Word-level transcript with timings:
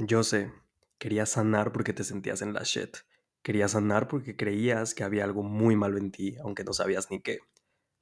Yo 0.00 0.22
sé, 0.22 0.52
querías 0.98 1.30
sanar 1.30 1.72
porque 1.72 1.92
te 1.92 2.04
sentías 2.04 2.40
en 2.40 2.54
la 2.54 2.62
shit. 2.62 2.98
Querías 3.42 3.72
sanar 3.72 4.06
porque 4.06 4.36
creías 4.36 4.94
que 4.94 5.02
había 5.02 5.24
algo 5.24 5.42
muy 5.42 5.74
malo 5.74 5.98
en 5.98 6.12
ti, 6.12 6.36
aunque 6.44 6.62
no 6.62 6.72
sabías 6.72 7.10
ni 7.10 7.20
qué. 7.20 7.40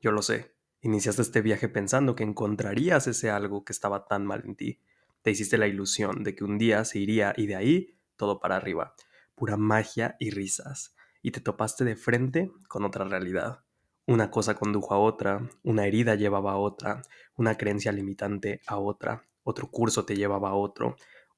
Yo 0.03 0.11
lo 0.12 0.21
sé. 0.21 0.54
Iniciaste 0.82 1.22
este 1.22 1.40
viaje 1.40 1.71
pensando 1.71 2.14
que 2.14 2.22
encontrarías 2.22 3.06
ese 3.06 3.30
algo 3.30 3.64
que 3.64 3.72
estaba 3.72 4.06
tan 4.06 4.27
mal 4.27 4.43
en 4.45 4.56
ti. 4.56 4.82
Te 5.22 5.30
hiciste 5.30 5.56
la 5.56 5.69
ilusión 5.69 6.22
de 6.22 6.35
que 6.35 6.45
un 6.45 6.59
día 6.59 6.84
se 6.84 6.98
iría 6.98 7.32
y 7.34 7.46
de 7.46 7.56
ahí 7.56 7.98
todo 8.16 8.40
para 8.40 8.56
arriba. 8.56 8.94
Pura 9.34 9.56
magia 9.56 10.16
y 10.20 10.28
risas. 10.28 10.94
Y 11.22 11.30
te 11.30 11.40
topaste 11.40 11.86
de 11.86 11.96
frente 11.96 12.52
con 12.68 12.84
otra 12.84 13.06
realidad. 13.06 13.64
Una 14.06 14.30
cosa 14.30 14.54
condujo 14.54 14.92
a 14.92 14.98
otra, 14.98 15.48
una 15.62 15.86
herida 15.86 16.14
llevaba 16.14 16.52
a 16.52 16.56
otra, 16.58 17.00
una 17.36 17.56
creencia 17.56 17.90
limitante 17.90 18.60
a 18.66 18.76
otra, 18.76 19.24
otro 19.42 19.70
curso 19.70 20.04
te 20.04 20.14
llevaba 20.14 20.50
a 20.50 20.54
otro, 20.54 20.96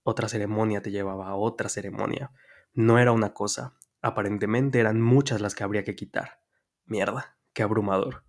otra 0.09 0.29
ceremonia 0.29 0.80
te 0.80 0.90
llevaba 0.90 1.29
a 1.29 1.36
otra 1.36 1.68
ceremonia. 1.68 2.32
No 2.72 2.99
era 2.99 3.12
una 3.12 3.35
cosa, 3.35 3.75
aparentemente 4.00 4.80
eran 4.80 5.03
muchas 5.03 5.43
las 5.43 5.54
que 5.54 5.64
habría 5.64 5.85
que 5.85 5.96
quitar. 5.96 6.40
Mierda, 6.86 7.36
qué 7.53 7.62
abrumador. 7.62 8.25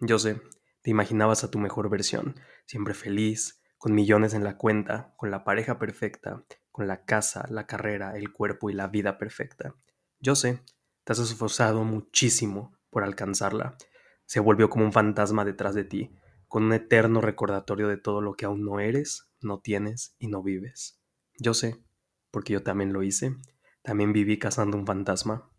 Yo 0.00 0.18
sé, 0.18 0.42
te 0.82 0.90
imaginabas 0.90 1.42
a 1.42 1.50
tu 1.50 1.58
mejor 1.58 1.88
versión, 1.88 2.38
siempre 2.66 2.92
feliz, 2.92 3.62
con 3.78 3.94
millones 3.94 4.34
en 4.34 4.44
la 4.44 4.58
cuenta, 4.58 5.14
con 5.16 5.30
la 5.30 5.44
pareja 5.44 5.78
perfecta, 5.78 6.44
con 6.70 6.86
la 6.86 7.06
casa, 7.06 7.46
la 7.48 7.66
carrera, 7.66 8.18
el 8.18 8.30
cuerpo 8.30 8.68
y 8.68 8.74
la 8.74 8.88
vida 8.88 9.16
perfecta. 9.16 9.74
Yo 10.20 10.34
sé, 10.34 10.60
te 11.04 11.12
has 11.12 11.20
esforzado 11.20 11.84
muchísimo 11.84 12.76
por 12.90 13.02
alcanzarla. 13.02 13.78
Se 14.26 14.40
volvió 14.40 14.68
como 14.68 14.84
un 14.84 14.92
fantasma 14.92 15.46
detrás 15.46 15.74
de 15.74 15.84
ti, 15.84 16.14
con 16.48 16.64
un 16.64 16.74
eterno 16.74 17.22
recordatorio 17.22 17.88
de 17.88 17.96
todo 17.96 18.20
lo 18.20 18.34
que 18.34 18.44
aún 18.44 18.62
no 18.62 18.78
eres, 18.78 19.30
no 19.40 19.60
tienes 19.60 20.16
y 20.18 20.28
no 20.28 20.42
vives. 20.42 21.00
Yo 21.38 21.52
sé, 21.54 21.82
porque 22.30 22.52
yo 22.52 22.62
también 22.62 22.92
lo 22.92 23.02
hice, 23.02 23.36
también 23.82 24.12
viví 24.12 24.38
cazando 24.38 24.76
un 24.76 24.86
fantasma. 24.86 25.50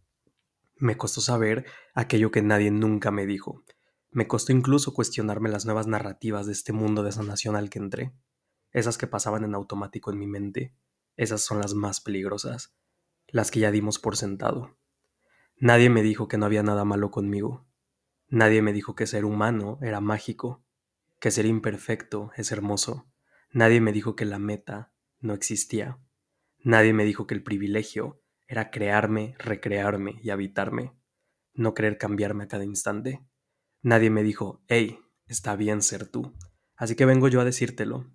Me 0.78 0.98
costó 0.98 1.22
saber 1.22 1.66
aquello 1.94 2.32
que 2.32 2.42
nadie 2.42 2.72
nunca 2.72 3.12
me 3.12 3.26
dijo. 3.26 3.64
Me 4.10 4.28
costó 4.28 4.54
incluso 4.54 4.94
cuestionarme 4.94 5.50
las 5.50 5.66
nuevas 5.66 5.88
narrativas 5.88 6.46
de 6.46 6.54
este 6.54 6.72
mundo 6.72 7.04
de 7.04 7.12
sanación 7.12 7.56
al 7.56 7.70
que 7.70 7.80
entré. 7.80 8.14
Esas 8.72 8.98
que 8.98 9.08
pasaban 9.08 9.44
en 9.44 9.56
automático 9.56 10.12
en 10.12 10.20
mi 10.20 10.28
mente, 10.28 10.74
esas 11.18 11.42
son 11.42 11.60
las 11.60 11.74
más 11.74 12.02
peligrosas, 12.02 12.76
las 13.28 13.52
que 13.52 13.60
ya 13.60 13.72
dimos 13.72 14.00
por 14.00 14.18
sentado. 14.18 14.78
Nadie 15.58 15.90
me 15.90 16.02
dijo 16.02 16.28
que 16.28 16.38
no 16.38 16.46
había 16.46 16.64
nada 16.64 16.84
malo 16.84 17.12
conmigo. 17.12 17.68
Nadie 18.28 18.62
me 18.62 18.74
dijo 18.74 18.96
que 18.96 19.08
ser 19.08 19.24
humano 19.24 19.78
era 19.82 20.02
mágico, 20.02 20.66
que 21.20 21.32
ser 21.32 21.46
imperfecto 21.46 22.32
es 22.36 22.52
hermoso. 22.52 23.08
Nadie 23.52 23.80
me 23.82 23.94
dijo 23.94 24.16
que 24.16 24.26
la 24.26 24.40
meta 24.40 24.95
no 25.26 25.34
existía. 25.34 26.00
Nadie 26.64 26.94
me 26.94 27.04
dijo 27.04 27.28
que 27.28 27.34
el 27.34 27.44
privilegio 27.44 28.22
era 28.48 28.72
crearme, 28.72 29.36
recrearme 29.40 30.20
y 30.22 30.30
habitarme, 30.30 30.94
no 31.54 31.74
querer 31.74 31.98
cambiarme 31.98 32.46
a 32.46 32.48
cada 32.48 32.64
instante. 32.64 33.26
Nadie 33.82 34.10
me 34.10 34.24
dijo, 34.24 34.64
hey, 34.68 35.00
está 35.28 35.56
bien 35.56 35.82
ser 35.82 36.08
tú. 36.08 36.34
Así 36.76 36.96
que 36.96 37.06
vengo 37.06 37.28
yo 37.28 37.42
a 37.42 37.46
decírtelo. 37.46 38.12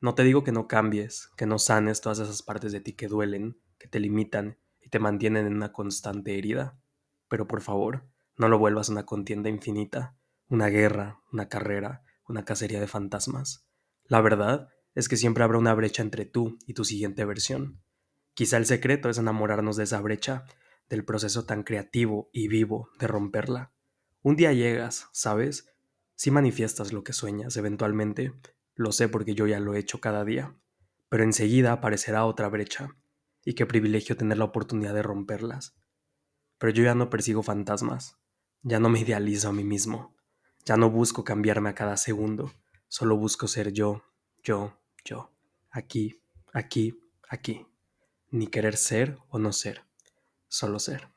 No 0.00 0.14
te 0.14 0.24
digo 0.24 0.44
que 0.44 0.52
no 0.52 0.66
cambies, 0.66 1.28
que 1.36 1.46
no 1.46 1.58
sanes 1.58 2.00
todas 2.00 2.18
esas 2.18 2.42
partes 2.42 2.72
de 2.72 2.80
ti 2.80 2.94
que 2.94 3.08
duelen, 3.08 3.60
que 3.78 3.88
te 3.88 4.00
limitan 4.00 4.58
y 4.80 4.88
te 4.88 4.98
mantienen 4.98 5.46
en 5.46 5.54
una 5.54 5.72
constante 5.72 6.38
herida. 6.38 6.80
Pero 7.28 7.46
por 7.46 7.60
favor, 7.60 8.08
no 8.36 8.48
lo 8.48 8.58
vuelvas 8.58 8.88
una 8.88 9.06
contienda 9.06 9.48
infinita, 9.48 10.16
una 10.48 10.68
guerra, 10.68 11.20
una 11.32 11.48
carrera, 11.48 12.02
una 12.26 12.44
cacería 12.44 12.80
de 12.80 12.88
fantasmas. 12.88 13.66
La 14.04 14.20
verdad 14.20 14.70
es 14.94 15.08
que 15.08 15.16
siempre 15.16 15.44
habrá 15.44 15.58
una 15.58 15.74
brecha 15.74 16.02
entre 16.02 16.24
tú 16.24 16.58
y 16.66 16.74
tu 16.74 16.84
siguiente 16.84 17.24
versión. 17.24 17.82
Quizá 18.34 18.56
el 18.56 18.66
secreto 18.66 19.08
es 19.08 19.18
enamorarnos 19.18 19.76
de 19.76 19.84
esa 19.84 20.00
brecha, 20.00 20.44
del 20.88 21.04
proceso 21.04 21.44
tan 21.44 21.62
creativo 21.62 22.30
y 22.32 22.48
vivo 22.48 22.90
de 22.98 23.06
romperla. 23.06 23.72
Un 24.22 24.36
día 24.36 24.52
llegas, 24.52 25.08
¿sabes? 25.12 25.72
Si 26.16 26.30
manifiestas 26.30 26.92
lo 26.92 27.04
que 27.04 27.12
sueñas 27.12 27.56
eventualmente, 27.56 28.32
lo 28.74 28.92
sé 28.92 29.08
porque 29.08 29.34
yo 29.34 29.46
ya 29.46 29.60
lo 29.60 29.74
he 29.74 29.78
hecho 29.78 30.00
cada 30.00 30.24
día, 30.24 30.56
pero 31.08 31.24
enseguida 31.24 31.72
aparecerá 31.72 32.24
otra 32.24 32.48
brecha, 32.48 32.96
y 33.44 33.54
qué 33.54 33.66
privilegio 33.66 34.16
tener 34.16 34.38
la 34.38 34.44
oportunidad 34.44 34.94
de 34.94 35.02
romperlas 35.02 35.80
pero 36.60 36.74
yo 36.74 36.84
ya 36.84 36.94
no 36.94 37.08
persigo 37.08 37.42
fantasmas, 37.42 38.18
ya 38.62 38.78
no 38.78 38.90
me 38.90 39.00
idealizo 39.00 39.48
a 39.48 39.52
mí 39.52 39.64
mismo, 39.64 40.14
ya 40.66 40.76
no 40.76 40.90
busco 40.90 41.24
cambiarme 41.24 41.70
a 41.70 41.74
cada 41.74 41.96
segundo, 41.96 42.52
solo 42.86 43.16
busco 43.16 43.48
ser 43.48 43.72
yo, 43.72 44.02
yo, 44.42 44.78
yo, 45.04 45.30
aquí, 45.70 46.20
aquí, 46.52 47.00
aquí, 47.28 47.66
ni 48.30 48.46
querer 48.46 48.76
ser 48.76 49.18
o 49.28 49.38
no 49.38 49.52
ser, 49.52 49.82
solo 50.48 50.78
ser. 50.78 51.08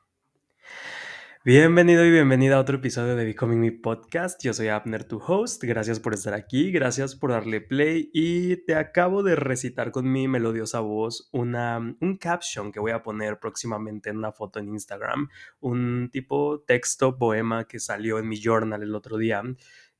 Bienvenido 1.44 2.06
y 2.06 2.10
bienvenida 2.10 2.56
a 2.56 2.60
otro 2.60 2.76
episodio 2.76 3.16
de 3.16 3.26
Becoming 3.26 3.60
Me 3.60 3.72
Podcast. 3.72 4.42
Yo 4.42 4.54
soy 4.54 4.68
Abner, 4.68 5.04
tu 5.04 5.18
host. 5.18 5.62
Gracias 5.62 6.00
por 6.00 6.14
estar 6.14 6.32
aquí, 6.32 6.72
gracias 6.72 7.14
por 7.14 7.32
darle 7.32 7.60
play 7.60 8.08
y 8.14 8.56
te 8.64 8.74
acabo 8.76 9.22
de 9.22 9.36
recitar 9.36 9.90
con 9.90 10.10
mi 10.10 10.26
melodiosa 10.26 10.80
voz 10.80 11.28
una, 11.32 11.76
un 12.00 12.16
caption 12.16 12.72
que 12.72 12.80
voy 12.80 12.92
a 12.92 13.02
poner 13.02 13.38
próximamente 13.38 14.08
en 14.08 14.16
una 14.16 14.32
foto 14.32 14.58
en 14.58 14.68
Instagram, 14.68 15.28
un 15.60 16.08
tipo 16.10 16.62
texto 16.62 17.18
poema 17.18 17.68
que 17.68 17.78
salió 17.78 18.18
en 18.18 18.28
mi 18.28 18.40
journal 18.40 18.82
el 18.82 18.94
otro 18.94 19.18
día 19.18 19.42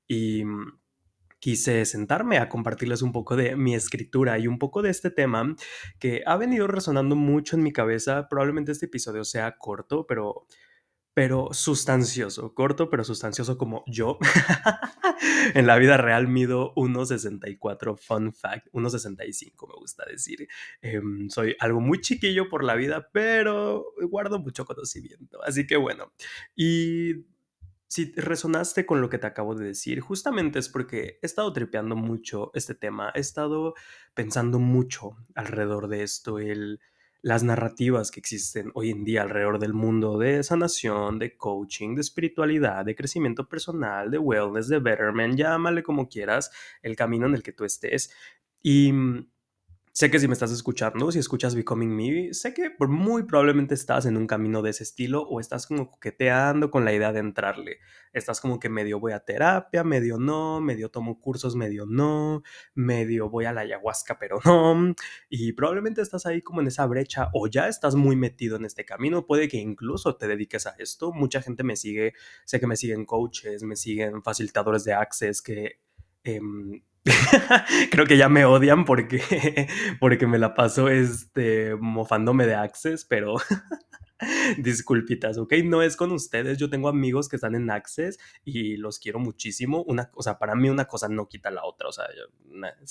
y 0.09 0.45
quise 1.45 1.85
sentarme 1.85 2.39
a 2.39 2.49
compartirles 2.49 3.03
un 3.03 3.13
poco 3.13 3.37
de 3.37 3.55
mi 3.55 3.75
escritura 3.75 4.39
y 4.39 4.47
un 4.47 4.59
poco 4.59 4.81
de 4.81 4.89
este 4.89 5.11
tema 5.11 5.55
que 5.99 6.23
ha 6.25 6.39
venido 6.39 6.67
resonando 6.67 7.17
mucho 7.17 7.55
en 7.55 7.63
mi 7.63 7.71
cabeza. 7.71 8.31
Probablemente 8.31 8.73
este 8.73 8.87
episodio 8.87 9.25
sea 9.25 9.59
corto, 9.59 10.07
pero 10.07 10.47
pero 11.13 11.51
sustancioso, 11.53 12.55
corto 12.55 12.89
pero 12.89 13.05
sustancioso 13.05 13.59
como 13.59 13.85
yo. 13.87 14.19
en 15.55 15.67
la 15.67 15.77
vida 15.77 15.99
real 15.99 16.29
mido 16.29 16.73
1,64, 16.77 17.99
fun 17.99 18.33
fact, 18.33 18.69
1,65 18.73 19.69
me 19.69 19.75
gusta 19.75 20.07
decir. 20.07 20.49
Em, 20.81 21.29
soy 21.29 21.57
algo 21.61 21.83
muy 21.83 22.01
chiquillo 22.01 22.49
por 22.49 22.65
la 22.65 22.75
vida, 22.75 23.11
pero 23.13 23.85
guardo 24.09 24.39
mucho 24.39 24.65
conocimiento. 24.65 25.45
Así 25.45 25.67
que 25.67 25.77
bueno, 25.77 26.11
y 26.57 27.34
si 27.89 28.13
resonaste 28.17 28.87
con 28.87 29.01
lo 29.01 29.09
que 29.09 29.19
te 29.19 29.27
acabo 29.27 29.55
de 29.55 29.67
decir, 29.67 30.01
justamente 30.01 30.59
es 30.59 30.69
porque 30.69 31.19
he 31.23 31.27
estado 31.27 31.53
tripeando 31.53 31.97
mucho 31.97 32.51
este 32.55 32.75
tema, 32.75 33.13
he 33.15 33.21
estado 33.21 33.75
pensando 34.15 34.59
mucho 34.59 35.17
alrededor 35.35 35.89
de 35.89 36.03
esto, 36.03 36.39
el 36.39 36.81
las 37.25 37.43
narrativas 37.43 38.11
que 38.11 38.21
existen 38.21 38.71
hoy 38.75 38.91
en 38.91 39.03
día 39.03 39.23
alrededor 39.23 39.59
del 39.59 39.73
mundo 39.73 40.19
de 40.19 40.43
sanación, 40.43 41.19
de 41.19 41.39
coaching, 41.39 41.95
de 41.95 42.03
espiritualidad, 42.03 42.85
de 42.85 42.95
crecimiento 42.95 43.49
personal, 43.49 44.11
de 44.11 44.19
wellness, 44.19 44.69
de 44.69 44.79
betterment, 44.79 45.35
llámale 45.35 45.83
como 45.83 46.07
quieras, 46.07 46.51
el 46.83 46.97
camino 46.97 47.27
en 47.27 47.35
el 47.35 47.43
que 47.43 47.55
tú 47.55 47.65
estés. 47.65 48.13
Y 48.61 48.93
mm, 48.93 49.27
Sé 49.97 50.11
que 50.11 50.19
si 50.19 50.27
me 50.27 50.33
estás 50.33 50.51
escuchando, 50.51 51.13
si 51.13 51.21
escuchas 51.21 51.55
Becoming 51.55 51.95
Me, 51.95 52.35
sé 52.35 52.53
que 52.53 52.73
muy 52.89 53.23
probablemente 53.23 53.75
estás 53.75 54.07
en 54.07 54.17
un 54.17 54.27
camino 54.27 54.61
de 54.61 54.71
ese 54.71 54.83
estilo 54.83 55.23
o 55.23 55.39
estás 55.39 55.69
como 55.69 55.89
coqueteando 55.89 56.69
con 56.73 56.85
la 56.85 56.93
idea 56.93 57.13
de 57.13 57.21
entrarle. 57.21 57.79
Estás 58.13 58.41
como 58.41 58.59
que 58.59 58.69
medio 58.69 58.99
voy 58.99 59.13
a 59.13 59.21
terapia, 59.21 59.85
medio 59.85 60.19
no, 60.19 60.61
medio 60.61 60.91
tomo 60.91 61.21
cursos, 61.21 61.55
medio 61.55 61.87
no, 61.87 62.43
medio 62.75 63.31
voy 63.31 63.45
a 63.45 63.53
la 63.53 63.61
ayahuasca, 63.61 64.19
pero 64.19 64.41
no. 64.45 64.97
Y 65.29 65.53
probablemente 65.53 66.03
estás 66.03 66.27
ahí 66.27 66.43
como 66.43 66.61
en 66.61 66.67
esa 66.67 66.87
brecha 66.87 67.29
o 67.33 67.47
ya 67.47 67.69
estás 67.69 67.95
muy 67.95 68.17
metido 68.17 68.57
en 68.57 68.65
este 68.65 68.85
camino. 68.85 69.27
Puede 69.27 69.47
que 69.47 69.59
incluso 69.59 70.17
te 70.17 70.27
dediques 70.27 70.67
a 70.67 70.75
esto. 70.77 71.13
Mucha 71.13 71.41
gente 71.41 71.63
me 71.63 71.77
sigue, 71.77 72.15
sé 72.45 72.59
que 72.59 72.67
me 72.67 72.75
siguen 72.75 73.05
coaches, 73.07 73.63
me 73.63 73.77
siguen 73.77 74.25
facilitadores 74.25 74.83
de 74.83 74.93
access 74.93 75.41
que... 75.41 75.79
Em, 76.25 76.83
Creo 77.91 78.07
que 78.07 78.17
ya 78.17 78.29
me 78.29 78.45
odian 78.45 78.85
porque, 78.85 79.21
porque 80.01 80.27
me 80.27 80.39
la 80.39 80.55
paso 80.55 80.89
este, 80.89 81.75
mofándome 81.77 82.47
de 82.47 82.55
Access, 82.55 83.05
pero 83.05 83.37
disculpitas, 84.59 85.37
¿ok? 85.39 85.53
No 85.65 85.83
es 85.83 85.97
con 85.97 86.13
ustedes, 86.13 86.57
yo 86.59 86.71
tengo 86.71 86.89
amigos 86.89 87.29
que 87.29 87.37
están 87.37 87.55
en 87.55 87.71
Access 87.71 88.19
y 88.45 88.77
los 88.77 88.99
quiero 88.99 89.19
muchísimo. 89.19 89.83
Una, 89.83 90.11
o 90.15 90.23
sea, 90.23 90.39
para 90.39 90.55
mí 90.55 90.71
una 90.71 90.87
cosa 90.87 91.09
no 91.09 91.29
quita 91.29 91.51
la 91.51 91.65
otra, 91.65 91.89
o 91.89 91.93
sea, 91.93 92.07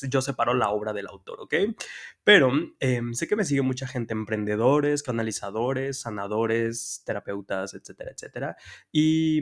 yo, 0.10 0.22
separo 0.22 0.54
la 0.54 0.70
obra 0.70 0.94
del 0.94 1.08
autor, 1.08 1.42
¿ok? 1.42 1.56
Pero 2.24 2.52
em, 2.80 3.14
sé 3.14 3.28
que 3.28 3.36
me 3.36 3.46
sigue 3.46 3.62
mucha 3.62 3.88
gente, 3.88 4.14
emprendedores, 4.14 5.02
canalizadores, 5.02 6.00
sanadores, 6.00 7.02
terapeutas, 7.06 7.74
etcétera, 7.74 8.12
etcétera. 8.12 8.58
Y 8.92 9.42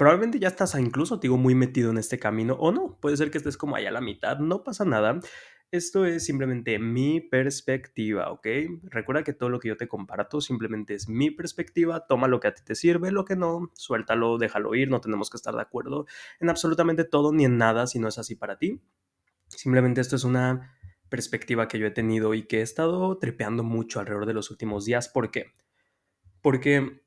probablemente 0.00 0.38
ya 0.38 0.48
estás 0.48 0.74
incluso, 0.76 1.18
digo, 1.18 1.36
muy 1.36 1.54
metido 1.54 1.90
en 1.90 1.98
este 1.98 2.18
camino 2.18 2.54
o 2.54 2.72
no, 2.72 2.96
puede 3.02 3.18
ser 3.18 3.30
que 3.30 3.36
estés 3.36 3.58
como 3.58 3.76
allá 3.76 3.90
a 3.90 3.92
la 3.92 4.00
mitad, 4.00 4.38
no 4.38 4.64
pasa 4.64 4.86
nada. 4.86 5.20
Esto 5.70 6.06
es 6.06 6.24
simplemente 6.24 6.78
mi 6.78 7.20
perspectiva, 7.20 8.30
¿ok? 8.30 8.46
Recuerda 8.84 9.24
que 9.24 9.34
todo 9.34 9.50
lo 9.50 9.60
que 9.60 9.68
yo 9.68 9.76
te 9.76 9.88
comparto 9.88 10.40
simplemente 10.40 10.94
es 10.94 11.10
mi 11.10 11.30
perspectiva, 11.30 12.06
toma 12.06 12.28
lo 12.28 12.40
que 12.40 12.48
a 12.48 12.54
ti 12.54 12.62
te 12.64 12.74
sirve, 12.76 13.12
lo 13.12 13.26
que 13.26 13.36
no, 13.36 13.70
suéltalo, 13.74 14.38
déjalo 14.38 14.74
ir, 14.74 14.88
no 14.88 15.02
tenemos 15.02 15.28
que 15.28 15.36
estar 15.36 15.54
de 15.54 15.60
acuerdo 15.60 16.06
en 16.40 16.48
absolutamente 16.48 17.04
todo 17.04 17.30
ni 17.34 17.44
en 17.44 17.58
nada 17.58 17.86
si 17.86 17.98
no 17.98 18.08
es 18.08 18.16
así 18.16 18.36
para 18.36 18.56
ti. 18.56 18.80
Simplemente 19.48 20.00
esto 20.00 20.16
es 20.16 20.24
una 20.24 20.78
perspectiva 21.10 21.68
que 21.68 21.78
yo 21.78 21.86
he 21.86 21.90
tenido 21.90 22.32
y 22.32 22.44
que 22.44 22.60
he 22.60 22.62
estado 22.62 23.18
trepeando 23.18 23.64
mucho 23.64 24.00
alrededor 24.00 24.24
de 24.24 24.32
los 24.32 24.50
últimos 24.50 24.86
días. 24.86 25.10
¿Por 25.10 25.30
qué? 25.30 25.52
Porque 26.40 26.99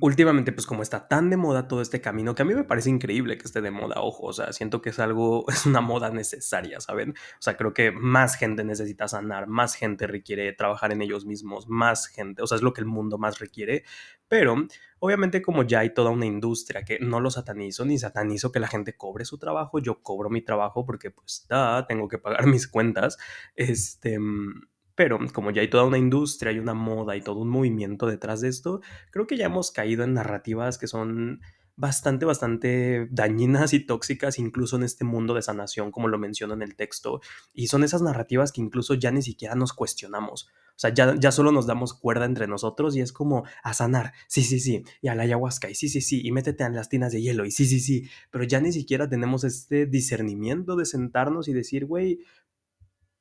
últimamente, 0.00 0.52
pues 0.52 0.66
como 0.66 0.82
está 0.82 1.08
tan 1.08 1.30
de 1.30 1.36
moda 1.36 1.68
todo 1.68 1.80
este 1.80 2.00
camino, 2.00 2.34
que 2.34 2.42
a 2.42 2.44
mí 2.44 2.54
me 2.54 2.64
parece 2.64 2.90
increíble 2.90 3.38
que 3.38 3.44
esté 3.44 3.60
de 3.60 3.70
moda, 3.70 3.96
ojo, 4.00 4.26
o 4.26 4.32
sea, 4.32 4.52
siento 4.52 4.82
que 4.82 4.90
es 4.90 4.98
algo, 4.98 5.44
es 5.52 5.66
una 5.66 5.80
moda 5.80 6.10
necesaria, 6.10 6.80
¿saben? 6.80 7.10
O 7.10 7.42
sea, 7.42 7.56
creo 7.56 7.74
que 7.74 7.92
más 7.92 8.36
gente 8.36 8.64
necesita 8.64 9.08
sanar, 9.08 9.46
más 9.46 9.74
gente 9.74 10.06
requiere 10.06 10.52
trabajar 10.52 10.92
en 10.92 11.02
ellos 11.02 11.26
mismos, 11.26 11.68
más 11.68 12.06
gente, 12.06 12.42
o 12.42 12.46
sea, 12.46 12.56
es 12.56 12.62
lo 12.62 12.72
que 12.72 12.80
el 12.80 12.86
mundo 12.86 13.18
más 13.18 13.38
requiere, 13.38 13.84
pero 14.28 14.66
obviamente 14.98 15.42
como 15.42 15.62
ya 15.62 15.80
hay 15.80 15.94
toda 15.94 16.10
una 16.10 16.26
industria 16.26 16.84
que 16.84 16.98
no 17.00 17.20
lo 17.20 17.30
satanizo, 17.30 17.84
ni 17.84 17.98
satanizo 17.98 18.52
que 18.52 18.60
la 18.60 18.68
gente 18.68 18.96
cobre 18.96 19.24
su 19.24 19.38
trabajo, 19.38 19.78
yo 19.78 20.02
cobro 20.02 20.30
mi 20.30 20.42
trabajo 20.42 20.84
porque 20.84 21.10
pues, 21.10 21.46
da, 21.48 21.86
tengo 21.86 22.08
que 22.08 22.18
pagar 22.18 22.46
mis 22.46 22.68
cuentas, 22.68 23.18
este 23.56 24.18
mm, 24.18 24.68
pero 24.98 25.20
como 25.32 25.52
ya 25.52 25.62
hay 25.62 25.70
toda 25.70 25.84
una 25.84 25.96
industria, 25.96 26.50
hay 26.50 26.58
una 26.58 26.74
moda 26.74 27.14
y 27.14 27.20
todo 27.20 27.38
un 27.38 27.48
movimiento 27.48 28.06
detrás 28.06 28.40
de 28.40 28.48
esto, 28.48 28.80
creo 29.12 29.28
que 29.28 29.36
ya 29.36 29.46
hemos 29.46 29.70
caído 29.70 30.02
en 30.02 30.14
narrativas 30.14 30.76
que 30.76 30.88
son 30.88 31.40
bastante, 31.76 32.24
bastante 32.24 33.06
dañinas 33.12 33.72
y 33.74 33.86
tóxicas, 33.86 34.40
incluso 34.40 34.74
en 34.74 34.82
este 34.82 35.04
mundo 35.04 35.34
de 35.34 35.42
sanación, 35.42 35.92
como 35.92 36.08
lo 36.08 36.18
menciono 36.18 36.54
en 36.54 36.62
el 36.62 36.74
texto. 36.74 37.20
Y 37.54 37.68
son 37.68 37.84
esas 37.84 38.02
narrativas 38.02 38.50
que 38.50 38.60
incluso 38.60 38.94
ya 38.94 39.12
ni 39.12 39.22
siquiera 39.22 39.54
nos 39.54 39.72
cuestionamos. 39.72 40.48
O 40.70 40.80
sea, 40.80 40.92
ya, 40.92 41.14
ya 41.14 41.30
solo 41.30 41.52
nos 41.52 41.68
damos 41.68 41.94
cuerda 41.94 42.24
entre 42.24 42.48
nosotros 42.48 42.96
y 42.96 43.00
es 43.00 43.12
como 43.12 43.44
a 43.62 43.74
sanar, 43.74 44.14
sí, 44.26 44.42
sí, 44.42 44.58
sí, 44.58 44.82
y 45.00 45.06
a 45.06 45.14
la 45.14 45.22
ayahuasca, 45.22 45.70
y 45.70 45.76
sí, 45.76 45.88
sí, 45.88 46.00
sí, 46.00 46.20
y 46.24 46.32
métete 46.32 46.64
en 46.64 46.74
las 46.74 46.88
tinas 46.88 47.12
de 47.12 47.22
hielo, 47.22 47.44
y 47.44 47.52
sí, 47.52 47.66
sí, 47.66 47.78
sí, 47.78 48.08
pero 48.30 48.42
ya 48.44 48.60
ni 48.60 48.72
siquiera 48.72 49.08
tenemos 49.08 49.44
este 49.44 49.86
discernimiento 49.86 50.74
de 50.74 50.86
sentarnos 50.86 51.46
y 51.46 51.52
decir, 51.52 51.84
güey, 51.84 52.20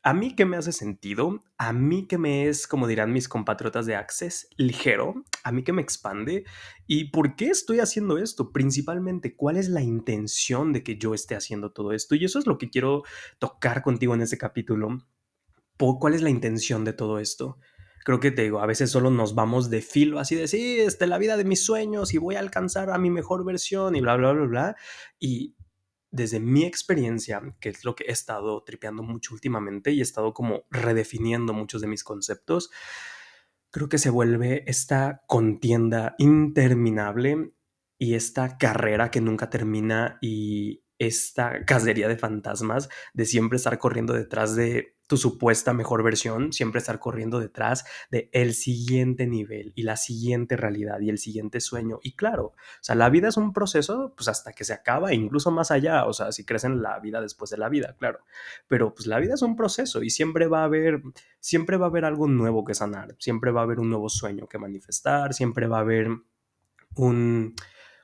a 0.07 0.13
mí 0.13 0.37
que 0.37 0.45
me 0.45 0.55
hace 0.55 0.71
sentido, 0.71 1.41
a 1.57 1.73
mí 1.73 2.07
que 2.07 2.17
me 2.17 2.47
es, 2.47 2.65
como 2.65 2.87
dirán 2.87 3.11
mis 3.11 3.27
compatriotas 3.27 3.85
de 3.85 3.97
Access, 3.97 4.47
ligero, 4.55 5.25
a 5.43 5.51
mí 5.51 5.65
que 5.65 5.73
me 5.73 5.81
expande. 5.81 6.45
¿Y 6.85 7.11
por 7.11 7.35
qué 7.35 7.47
estoy 7.47 7.81
haciendo 7.81 8.17
esto? 8.17 8.53
Principalmente, 8.53 9.35
¿cuál 9.35 9.57
es 9.57 9.67
la 9.67 9.81
intención 9.81 10.71
de 10.71 10.81
que 10.81 10.97
yo 10.97 11.13
esté 11.13 11.35
haciendo 11.35 11.73
todo 11.73 11.91
esto? 11.91 12.15
Y 12.15 12.23
eso 12.23 12.39
es 12.39 12.47
lo 12.47 12.57
que 12.57 12.69
quiero 12.69 13.03
tocar 13.37 13.81
contigo 13.81 14.13
en 14.13 14.21
este 14.21 14.37
capítulo. 14.37 14.97
¿Cuál 15.77 16.13
es 16.13 16.21
la 16.21 16.29
intención 16.29 16.85
de 16.85 16.93
todo 16.93 17.19
esto? 17.19 17.57
Creo 18.05 18.21
que 18.21 18.31
te 18.31 18.43
digo, 18.43 18.61
a 18.61 18.65
veces 18.65 18.89
solo 18.89 19.11
nos 19.11 19.35
vamos 19.35 19.69
de 19.69 19.81
filo 19.81 20.19
así 20.19 20.35
de, 20.35 20.47
sí, 20.47 20.79
esta 20.79 21.03
es 21.03 21.09
la 21.09 21.17
vida 21.17 21.35
de 21.35 21.43
mis 21.43 21.65
sueños 21.65 22.13
y 22.13 22.17
voy 22.17 22.35
a 22.35 22.39
alcanzar 22.39 22.91
a 22.91 22.97
mi 22.97 23.09
mejor 23.09 23.43
versión 23.43 23.97
y 23.97 23.99
bla, 23.99 24.15
bla, 24.15 24.31
bla, 24.31 24.45
bla. 24.45 24.75
Y 25.19 25.56
desde 26.11 26.39
mi 26.39 26.65
experiencia, 26.65 27.41
que 27.59 27.69
es 27.69 27.83
lo 27.85 27.95
que 27.95 28.05
he 28.05 28.11
estado 28.11 28.63
tripeando 28.63 29.03
mucho 29.03 29.33
últimamente 29.33 29.91
y 29.91 29.99
he 29.99 30.03
estado 30.03 30.33
como 30.33 30.63
redefiniendo 30.69 31.53
muchos 31.53 31.81
de 31.81 31.87
mis 31.87 32.03
conceptos, 32.03 32.69
creo 33.71 33.89
que 33.89 33.97
se 33.97 34.09
vuelve 34.09 34.63
esta 34.67 35.21
contienda 35.27 36.15
interminable 36.17 37.53
y 37.99 38.15
esta 38.15 38.57
carrera 38.57 39.11
que 39.11 39.21
nunca 39.21 39.49
termina 39.49 40.17
y 40.21 40.83
esta 40.99 41.65
cacería 41.65 42.07
de 42.07 42.17
fantasmas 42.17 42.89
de 43.13 43.25
siempre 43.25 43.57
estar 43.57 43.77
corriendo 43.77 44.13
detrás 44.13 44.55
de 44.55 44.96
tu 45.07 45.17
supuesta 45.17 45.73
mejor 45.73 46.03
versión, 46.03 46.53
siempre 46.53 46.79
estar 46.79 46.99
corriendo 46.99 47.39
detrás 47.39 47.85
de 48.11 48.29
el 48.33 48.53
siguiente 48.53 49.25
nivel 49.25 49.71
y 49.75 49.83
la 49.83 49.97
siguiente 49.97 50.57
realidad 50.57 50.99
y 50.99 51.09
el 51.09 51.17
siguiente 51.17 51.61
sueño. 51.61 51.99
Y 52.03 52.15
claro, 52.15 52.45
o 52.45 52.55
sea, 52.81 52.95
la 52.95 53.09
vida 53.09 53.29
es 53.29 53.37
un 53.37 53.53
proceso 53.53 54.13
pues 54.15 54.27
hasta 54.27 54.51
que 54.51 54.63
se 54.63 54.73
acaba, 54.73 55.13
incluso 55.13 55.49
más 55.49 55.71
allá, 55.71 56.05
o 56.05 56.13
sea, 56.13 56.31
si 56.31 56.45
crees 56.45 56.65
en 56.65 56.81
la 56.81 56.99
vida 56.99 57.21
después 57.21 57.49
de 57.49 57.57
la 57.57 57.69
vida, 57.69 57.95
claro. 57.97 58.19
Pero 58.67 58.93
pues 58.93 59.07
la 59.07 59.19
vida 59.19 59.33
es 59.35 59.41
un 59.41 59.55
proceso 59.55 60.03
y 60.03 60.09
siempre 60.09 60.47
va 60.47 60.61
a 60.61 60.65
haber 60.65 61.01
siempre 61.39 61.77
va 61.77 61.85
a 61.85 61.89
haber 61.89 62.05
algo 62.05 62.27
nuevo 62.27 62.65
que 62.65 62.75
sanar, 62.75 63.15
siempre 63.19 63.51
va 63.51 63.61
a 63.61 63.63
haber 63.63 63.79
un 63.79 63.89
nuevo 63.89 64.09
sueño 64.09 64.47
que 64.47 64.57
manifestar, 64.57 65.33
siempre 65.33 65.67
va 65.67 65.77
a 65.77 65.81
haber 65.81 66.09
un 66.95 67.55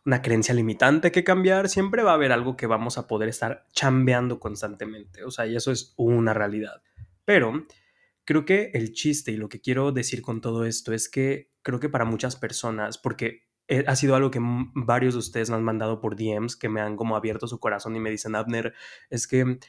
una 0.05 0.21
creencia 0.21 0.53
limitante 0.53 1.11
que 1.11 1.23
cambiar, 1.23 1.69
siempre 1.69 2.03
va 2.03 2.11
a 2.11 2.15
haber 2.15 2.31
algo 2.31 2.57
que 2.57 2.67
vamos 2.67 2.97
a 2.97 3.07
poder 3.07 3.29
estar 3.29 3.65
chambeando 3.71 4.39
constantemente. 4.39 5.23
O 5.23 5.31
sea, 5.31 5.45
y 5.45 5.55
eso 5.55 5.71
es 5.71 5.93
una 5.95 6.33
realidad. 6.33 6.81
Pero 7.25 7.65
creo 8.25 8.45
que 8.45 8.71
el 8.73 8.93
chiste 8.93 9.31
y 9.31 9.37
lo 9.37 9.49
que 9.49 9.61
quiero 9.61 9.91
decir 9.91 10.21
con 10.21 10.41
todo 10.41 10.65
esto 10.65 10.93
es 10.93 11.09
que 11.09 11.51
creo 11.61 11.79
que 11.79 11.89
para 11.89 12.05
muchas 12.05 12.35
personas, 12.35 12.97
porque 12.97 13.43
ha 13.87 13.95
sido 13.95 14.15
algo 14.15 14.29
que 14.29 14.39
varios 14.41 15.13
de 15.13 15.19
ustedes 15.19 15.49
me 15.49 15.55
han 15.55 15.63
mandado 15.63 15.99
por 15.99 16.15
DMs, 16.15 16.55
que 16.55 16.69
me 16.69 16.81
han 16.81 16.97
como 16.97 17.15
abierto 17.15 17.47
su 17.47 17.59
corazón 17.59 17.95
y 17.95 17.99
me 17.99 18.11
dicen, 18.11 18.35
Abner, 18.35 18.73
es 19.09 19.27
que 19.27 19.59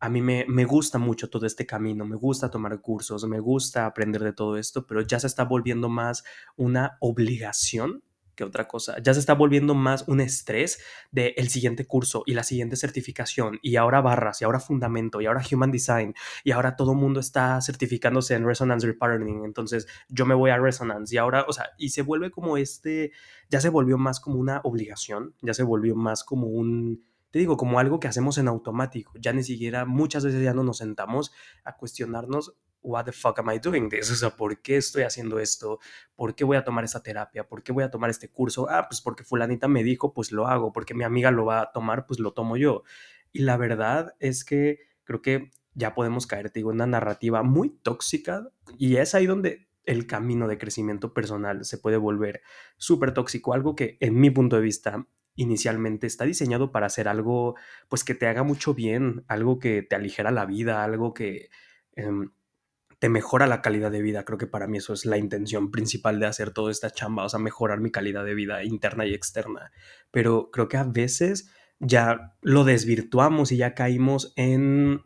a 0.00 0.08
mí 0.08 0.22
me, 0.22 0.44
me, 0.48 0.64
gusta 0.64 0.98
mucho 0.98 1.30
todo 1.30 1.46
este 1.46 1.66
camino, 1.66 2.04
me 2.04 2.16
gusta 2.16 2.50
tomar 2.50 2.80
cursos, 2.80 3.24
me 3.26 3.40
gusta 3.40 3.86
aprender 3.86 4.22
de 4.22 4.32
todo 4.32 4.56
esto, 4.56 4.86
pero 4.86 5.02
ya 5.02 5.20
se 5.20 5.26
está 5.26 5.44
volviendo 5.44 5.88
más 5.88 6.24
una 6.56 6.96
obligación 7.00 8.02
que 8.34 8.44
otra 8.44 8.68
cosa. 8.68 8.96
Ya 9.02 9.14
se 9.14 9.20
está 9.20 9.34
volviendo 9.34 9.74
más 9.74 10.04
un 10.08 10.20
estrés 10.20 10.80
de 11.10 11.34
el 11.36 11.48
siguiente 11.48 11.86
curso 11.86 12.22
y 12.26 12.34
la 12.34 12.42
siguiente 12.42 12.76
certificación 12.76 13.58
y 13.62 13.76
ahora 13.76 14.00
barras 14.00 14.40
y 14.40 14.44
ahora 14.44 14.60
fundamento 14.60 15.20
y 15.20 15.26
ahora 15.26 15.42
human 15.50 15.70
design 15.70 16.14
y 16.42 16.50
ahora 16.50 16.76
todo 16.76 16.92
el 16.92 16.98
mundo 16.98 17.20
está 17.20 17.60
certificándose 17.60 18.34
en 18.34 18.46
resonance 18.46 18.86
repattern. 18.86 19.44
Entonces 19.44 19.86
yo 20.08 20.26
me 20.26 20.34
voy 20.34 20.50
a 20.50 20.58
resonance 20.58 21.14
y 21.14 21.18
ahora, 21.18 21.44
o 21.48 21.52
sea, 21.52 21.70
y 21.78 21.90
se 21.90 22.02
vuelve 22.02 22.30
como 22.30 22.56
este, 22.56 23.12
ya 23.48 23.60
se 23.60 23.68
volvió 23.68 23.98
más 23.98 24.20
como 24.20 24.38
una 24.38 24.60
obligación, 24.64 25.34
ya 25.42 25.54
se 25.54 25.62
volvió 25.62 25.94
más 25.94 26.24
como 26.24 26.46
un 26.46 27.04
te 27.34 27.40
digo, 27.40 27.56
como 27.56 27.80
algo 27.80 27.98
que 27.98 28.06
hacemos 28.06 28.38
en 28.38 28.46
automático. 28.46 29.10
Ya 29.18 29.32
ni 29.32 29.42
siquiera, 29.42 29.86
muchas 29.86 30.24
veces 30.24 30.40
ya 30.40 30.54
no 30.54 30.62
nos 30.62 30.78
sentamos 30.78 31.32
a 31.64 31.76
cuestionarnos 31.76 32.54
what 32.84 33.04
the 33.06 33.12
fuck 33.12 33.38
am 33.40 33.50
I 33.50 33.58
doing 33.58 33.88
this? 33.88 34.10
O 34.12 34.14
sea, 34.14 34.30
¿por 34.30 34.60
qué 34.62 34.76
estoy 34.76 35.02
haciendo 35.02 35.40
esto? 35.40 35.80
¿Por 36.14 36.34
qué 36.34 36.44
voy 36.44 36.56
a 36.56 36.64
tomar 36.64 36.84
esta 36.84 37.02
terapia? 37.02 37.48
¿Por 37.48 37.62
qué 37.64 37.72
voy 37.72 37.82
a 37.82 37.90
tomar 37.90 38.10
este 38.10 38.28
curso? 38.28 38.68
Ah, 38.70 38.86
pues 38.88 39.00
porque 39.00 39.24
fulanita 39.24 39.66
me 39.66 39.82
dijo, 39.82 40.12
pues 40.12 40.30
lo 40.30 40.46
hago. 40.46 40.72
Porque 40.72 40.94
mi 40.94 41.02
amiga 41.02 41.32
lo 41.32 41.46
va 41.46 41.62
a 41.62 41.72
tomar, 41.72 42.06
pues 42.06 42.20
lo 42.20 42.32
tomo 42.32 42.56
yo. 42.56 42.84
Y 43.32 43.40
la 43.40 43.56
verdad 43.56 44.14
es 44.20 44.44
que 44.44 44.78
creo 45.02 45.22
que 45.22 45.50
ya 45.74 45.94
podemos 45.94 46.26
caer, 46.26 46.50
te 46.50 46.60
digo, 46.60 46.70
en 46.70 46.76
una 46.76 46.86
narrativa 46.86 47.42
muy 47.42 47.70
tóxica 47.70 48.48
y 48.78 48.96
es 48.96 49.14
ahí 49.14 49.26
donde 49.26 49.68
el 49.84 50.06
camino 50.06 50.48
de 50.48 50.56
crecimiento 50.56 51.12
personal 51.12 51.64
se 51.64 51.78
puede 51.78 51.96
volver 51.96 52.42
súper 52.76 53.12
tóxico, 53.12 53.52
algo 53.52 53.74
que 53.74 53.98
en 54.00 54.18
mi 54.18 54.30
punto 54.30 54.56
de 54.56 54.62
vista 54.62 55.06
inicialmente 55.36 56.06
está 56.06 56.24
diseñado 56.24 56.70
para 56.70 56.86
hacer 56.86 57.08
algo 57.08 57.56
pues 57.88 58.04
que 58.04 58.14
te 58.14 58.26
haga 58.26 58.44
mucho 58.44 58.72
bien, 58.72 59.24
algo 59.28 59.58
que 59.58 59.82
te 59.82 59.96
aligera 59.96 60.30
la 60.30 60.46
vida, 60.46 60.84
algo 60.84 61.12
que 61.12 61.50
em, 61.96 62.30
te 63.04 63.10
mejora 63.10 63.46
la 63.46 63.60
calidad 63.60 63.90
de 63.90 64.00
vida. 64.00 64.24
Creo 64.24 64.38
que 64.38 64.46
para 64.46 64.66
mí 64.66 64.78
eso 64.78 64.94
es 64.94 65.04
la 65.04 65.18
intención 65.18 65.70
principal 65.70 66.18
de 66.20 66.24
hacer 66.24 66.52
toda 66.52 66.70
esta 66.70 66.88
chamba, 66.88 67.26
o 67.26 67.28
sea, 67.28 67.38
mejorar 67.38 67.78
mi 67.78 67.90
calidad 67.90 68.24
de 68.24 68.34
vida 68.34 68.64
interna 68.64 69.04
y 69.04 69.12
externa. 69.12 69.72
Pero 70.10 70.50
creo 70.50 70.68
que 70.68 70.78
a 70.78 70.84
veces 70.84 71.50
ya 71.80 72.34
lo 72.40 72.64
desvirtuamos 72.64 73.52
y 73.52 73.58
ya 73.58 73.74
caímos 73.74 74.32
en 74.36 75.02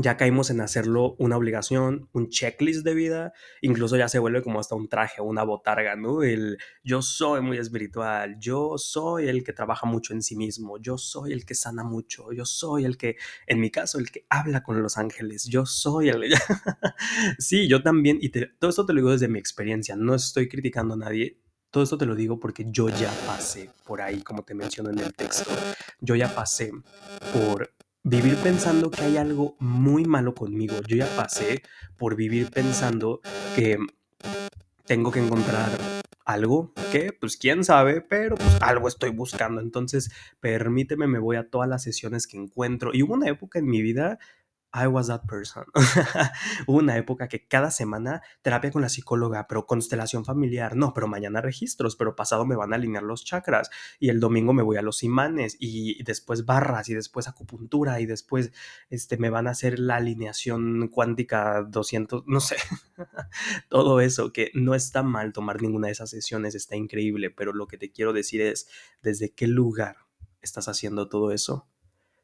ya 0.00 0.16
caímos 0.16 0.50
en 0.50 0.60
hacerlo 0.60 1.16
una 1.18 1.36
obligación, 1.36 2.08
un 2.12 2.28
checklist 2.28 2.84
de 2.84 2.94
vida, 2.94 3.32
incluso 3.62 3.96
ya 3.96 4.08
se 4.08 4.20
vuelve 4.20 4.42
como 4.42 4.60
hasta 4.60 4.76
un 4.76 4.88
traje, 4.88 5.20
una 5.20 5.42
botarga, 5.42 5.96
¿no? 5.96 6.22
El 6.22 6.58
yo 6.84 7.02
soy 7.02 7.40
muy 7.40 7.58
espiritual, 7.58 8.36
yo 8.38 8.78
soy 8.78 9.28
el 9.28 9.42
que 9.42 9.52
trabaja 9.52 9.86
mucho 9.86 10.12
en 10.14 10.22
sí 10.22 10.36
mismo, 10.36 10.78
yo 10.78 10.98
soy 10.98 11.32
el 11.32 11.44
que 11.44 11.56
sana 11.56 11.82
mucho, 11.82 12.32
yo 12.32 12.44
soy 12.44 12.84
el 12.84 12.96
que, 12.96 13.16
en 13.48 13.58
mi 13.58 13.72
caso, 13.72 13.98
el 13.98 14.12
que 14.12 14.24
habla 14.28 14.62
con 14.62 14.80
los 14.80 14.98
ángeles, 14.98 15.46
yo 15.46 15.66
soy 15.66 16.10
el... 16.10 16.32
sí, 17.38 17.66
yo 17.66 17.82
también, 17.82 18.18
y 18.20 18.28
todo 18.28 18.70
esto 18.70 18.86
te 18.86 18.92
lo 18.92 19.00
digo 19.00 19.10
desde 19.10 19.26
mi 19.26 19.40
experiencia, 19.40 19.96
no 19.96 20.14
estoy 20.14 20.48
criticando 20.48 20.94
a 20.94 20.98
nadie, 20.98 21.40
todo 21.70 21.82
esto 21.82 21.98
te 21.98 22.06
lo 22.06 22.14
digo 22.14 22.38
porque 22.38 22.66
yo 22.68 22.88
ya 22.88 23.12
pasé 23.26 23.70
por 23.84 24.00
ahí, 24.00 24.22
como 24.22 24.44
te 24.44 24.54
menciono 24.54 24.90
en 24.90 25.00
el 25.00 25.12
texto. 25.12 25.50
Yo 26.00 26.14
ya 26.14 26.34
pasé 26.34 26.72
por 27.32 27.74
vivir 28.08 28.36
pensando 28.36 28.90
que 28.90 29.02
hay 29.02 29.18
algo 29.18 29.54
muy 29.58 30.06
malo 30.06 30.34
conmigo. 30.34 30.76
Yo 30.86 30.96
ya 30.96 31.06
pasé 31.14 31.62
por 31.98 32.16
vivir 32.16 32.50
pensando 32.50 33.20
que 33.54 33.76
tengo 34.86 35.10
que 35.10 35.20
encontrar 35.20 35.68
algo 36.24 36.72
que, 36.90 37.12
pues 37.12 37.36
quién 37.36 37.64
sabe, 37.64 38.00
pero 38.00 38.36
pues 38.36 38.56
algo 38.62 38.88
estoy 38.88 39.10
buscando. 39.10 39.60
Entonces, 39.60 40.10
permíteme, 40.40 41.06
me 41.06 41.18
voy 41.18 41.36
a 41.36 41.50
todas 41.50 41.68
las 41.68 41.82
sesiones 41.82 42.26
que 42.26 42.38
encuentro. 42.38 42.92
Y 42.94 43.02
hubo 43.02 43.12
una 43.12 43.28
época 43.28 43.58
en 43.58 43.66
mi 43.66 43.82
vida 43.82 44.18
I 44.72 44.86
was 44.86 45.06
that 45.06 45.22
person. 45.26 45.64
Hubo 46.66 46.78
una 46.78 46.96
época 46.98 47.28
que 47.28 47.46
cada 47.46 47.70
semana 47.70 48.22
terapia 48.42 48.70
con 48.70 48.82
la 48.82 48.90
psicóloga, 48.90 49.46
pero 49.48 49.66
constelación 49.66 50.24
familiar, 50.24 50.76
no, 50.76 50.92
pero 50.92 51.08
mañana 51.08 51.40
registros, 51.40 51.96
pero 51.96 52.14
pasado 52.14 52.44
me 52.44 52.56
van 52.56 52.72
a 52.72 52.76
alinear 52.76 53.02
los 53.02 53.24
chakras 53.24 53.70
y 53.98 54.10
el 54.10 54.20
domingo 54.20 54.52
me 54.52 54.62
voy 54.62 54.76
a 54.76 54.82
los 54.82 55.02
imanes 55.02 55.56
y 55.58 56.02
después 56.02 56.44
barras 56.44 56.88
y 56.90 56.94
después 56.94 57.28
acupuntura 57.28 58.00
y 58.00 58.06
después 58.06 58.52
este, 58.90 59.16
me 59.16 59.30
van 59.30 59.46
a 59.46 59.50
hacer 59.50 59.78
la 59.78 59.96
alineación 59.96 60.88
cuántica 60.88 61.62
200, 61.62 62.24
no 62.26 62.40
sé, 62.40 62.56
todo 63.68 64.00
eso 64.00 64.32
que 64.32 64.50
no 64.54 64.74
está 64.74 65.02
mal 65.02 65.32
tomar 65.32 65.62
ninguna 65.62 65.86
de 65.86 65.92
esas 65.92 66.10
sesiones, 66.10 66.54
está 66.54 66.76
increíble, 66.76 67.30
pero 67.30 67.54
lo 67.54 67.68
que 67.68 67.78
te 67.78 67.90
quiero 67.90 68.12
decir 68.12 68.42
es 68.42 68.68
desde 69.02 69.32
qué 69.32 69.46
lugar 69.46 69.96
estás 70.42 70.68
haciendo 70.68 71.08
todo 71.08 71.32
eso 71.32 71.66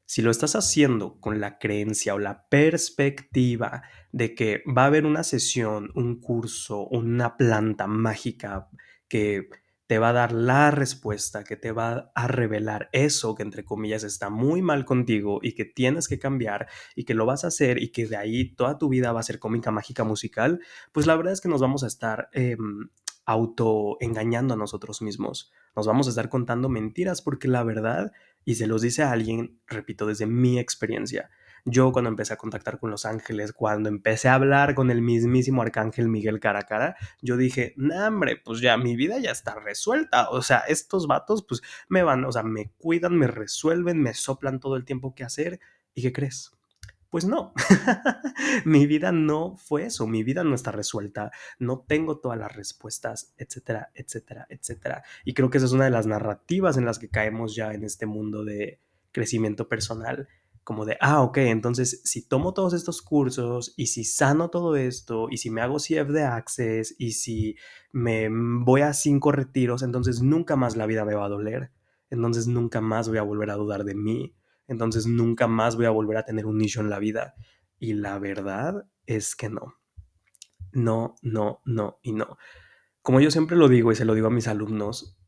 Si 0.06 0.22
lo 0.22 0.30
estás 0.30 0.54
haciendo 0.54 1.18
con 1.20 1.40
la 1.40 1.58
creencia 1.58 2.14
o 2.14 2.18
la 2.18 2.46
perspectiva 2.48 3.82
de 4.12 4.34
que 4.34 4.62
va 4.66 4.84
a 4.84 4.86
haber 4.86 5.06
una 5.06 5.24
sesión, 5.24 5.90
un 5.94 6.20
curso, 6.20 6.86
una 6.88 7.36
planta 7.36 7.86
mágica 7.86 8.68
que 9.08 9.48
te 9.86 9.98
va 9.98 10.10
a 10.10 10.12
dar 10.14 10.32
la 10.32 10.70
respuesta, 10.70 11.44
que 11.44 11.56
te 11.56 11.72
va 11.72 12.10
a 12.14 12.26
revelar 12.26 12.88
eso 12.92 13.34
que 13.34 13.42
entre 13.42 13.64
comillas 13.64 14.02
está 14.02 14.30
muy 14.30 14.62
mal 14.62 14.84
contigo 14.84 15.40
y 15.42 15.52
que 15.52 15.64
tienes 15.64 16.08
que 16.08 16.18
cambiar 16.18 16.68
y 16.94 17.04
que 17.04 17.14
lo 17.14 17.26
vas 17.26 17.44
a 17.44 17.48
hacer 17.48 17.82
y 17.82 17.90
que 17.92 18.06
de 18.06 18.16
ahí 18.16 18.54
toda 18.54 18.78
tu 18.78 18.88
vida 18.88 19.12
va 19.12 19.20
a 19.20 19.24
ser 19.24 19.38
cómica, 19.38 19.70
mágica, 19.70 20.04
musical, 20.04 20.60
pues 20.92 21.06
la 21.06 21.16
verdad 21.16 21.34
es 21.34 21.40
que 21.40 21.48
nos 21.48 21.60
vamos 21.60 21.84
a 21.84 21.86
estar 21.86 22.28
eh, 22.32 22.56
auto 23.26 23.96
engañando 24.00 24.54
a 24.54 24.56
nosotros 24.56 25.02
mismos. 25.02 25.52
Nos 25.76 25.86
vamos 25.86 26.06
a 26.06 26.10
estar 26.10 26.28
contando 26.28 26.68
mentiras 26.68 27.22
porque 27.22 27.48
la 27.48 27.62
verdad, 27.62 28.12
y 28.44 28.56
se 28.56 28.66
los 28.66 28.82
dice 28.82 29.02
a 29.02 29.12
alguien, 29.12 29.60
repito, 29.66 30.06
desde 30.06 30.26
mi 30.26 30.58
experiencia, 30.58 31.30
yo 31.66 31.92
cuando 31.92 32.10
empecé 32.10 32.34
a 32.34 32.36
contactar 32.36 32.78
con 32.78 32.90
los 32.90 33.06
ángeles, 33.06 33.52
cuando 33.52 33.88
empecé 33.88 34.28
a 34.28 34.34
hablar 34.34 34.74
con 34.74 34.90
el 34.90 35.00
mismísimo 35.00 35.62
arcángel 35.62 36.08
Miguel 36.08 36.38
cara 36.38 36.60
a 36.60 36.64
cara, 36.64 36.96
yo 37.22 37.38
dije, 37.38 37.72
nah, 37.76 38.08
hombre, 38.08 38.36
pues 38.36 38.60
ya 38.60 38.76
mi 38.76 38.96
vida 38.96 39.18
ya 39.18 39.30
está 39.30 39.54
resuelta. 39.54 40.28
O 40.30 40.42
sea, 40.42 40.58
estos 40.58 41.06
vatos 41.06 41.44
pues 41.48 41.62
me 41.88 42.02
van, 42.02 42.24
o 42.24 42.32
sea, 42.32 42.42
me 42.42 42.70
cuidan, 42.76 43.16
me 43.16 43.28
resuelven, 43.28 44.02
me 44.02 44.12
soplan 44.12 44.60
todo 44.60 44.76
el 44.76 44.84
tiempo 44.84 45.14
que 45.14 45.24
hacer. 45.24 45.58
¿Y 45.94 46.02
qué 46.02 46.12
crees? 46.12 46.52
Pues 47.14 47.26
no, 47.26 47.52
mi 48.64 48.88
vida 48.88 49.12
no 49.12 49.54
fue 49.56 49.84
eso, 49.84 50.08
mi 50.08 50.24
vida 50.24 50.42
no 50.42 50.52
está 50.52 50.72
resuelta, 50.72 51.30
no 51.60 51.84
tengo 51.86 52.18
todas 52.18 52.36
las 52.36 52.56
respuestas, 52.56 53.32
etcétera, 53.38 53.92
etcétera, 53.94 54.48
etcétera. 54.50 55.04
Y 55.24 55.32
creo 55.32 55.48
que 55.48 55.58
esa 55.58 55.66
es 55.68 55.72
una 55.72 55.84
de 55.84 55.92
las 55.92 56.08
narrativas 56.08 56.76
en 56.76 56.84
las 56.84 56.98
que 56.98 57.08
caemos 57.08 57.54
ya 57.54 57.72
en 57.72 57.84
este 57.84 58.06
mundo 58.06 58.44
de 58.44 58.80
crecimiento 59.12 59.68
personal, 59.68 60.26
como 60.64 60.84
de, 60.84 60.96
ah, 61.00 61.22
ok, 61.22 61.36
entonces 61.36 62.00
si 62.02 62.26
tomo 62.26 62.52
todos 62.52 62.74
estos 62.74 63.00
cursos 63.00 63.74
y 63.76 63.86
si 63.86 64.02
sano 64.02 64.50
todo 64.50 64.74
esto 64.74 65.28
y 65.30 65.36
si 65.36 65.50
me 65.50 65.60
hago 65.60 65.76
CF 65.76 66.10
de 66.10 66.24
Access 66.24 66.96
y 66.98 67.12
si 67.12 67.54
me 67.92 68.28
voy 68.28 68.80
a 68.80 68.92
cinco 68.92 69.30
retiros, 69.30 69.84
entonces 69.84 70.20
nunca 70.20 70.56
más 70.56 70.74
la 70.74 70.86
vida 70.86 71.04
me 71.04 71.14
va 71.14 71.26
a 71.26 71.28
doler, 71.28 71.70
entonces 72.10 72.48
nunca 72.48 72.80
más 72.80 73.08
voy 73.08 73.18
a 73.18 73.22
volver 73.22 73.50
a 73.50 73.54
dudar 73.54 73.84
de 73.84 73.94
mí 73.94 74.34
entonces 74.68 75.06
nunca 75.06 75.46
más 75.46 75.76
voy 75.76 75.86
a 75.86 75.90
volver 75.90 76.16
a 76.16 76.24
tener 76.24 76.46
un 76.46 76.58
nicho 76.58 76.80
en 76.80 76.90
la 76.90 76.98
vida. 76.98 77.34
Y 77.78 77.94
la 77.94 78.18
verdad 78.18 78.86
es 79.06 79.36
que 79.36 79.48
no. 79.48 79.74
No, 80.72 81.16
no, 81.22 81.60
no 81.64 81.98
y 82.02 82.12
no. 82.12 82.36
Como 83.02 83.20
yo 83.20 83.30
siempre 83.30 83.56
lo 83.56 83.68
digo 83.68 83.92
y 83.92 83.96
se 83.96 84.04
lo 84.04 84.14
digo 84.14 84.28
a 84.28 84.30
mis 84.30 84.48
alumnos, 84.48 85.18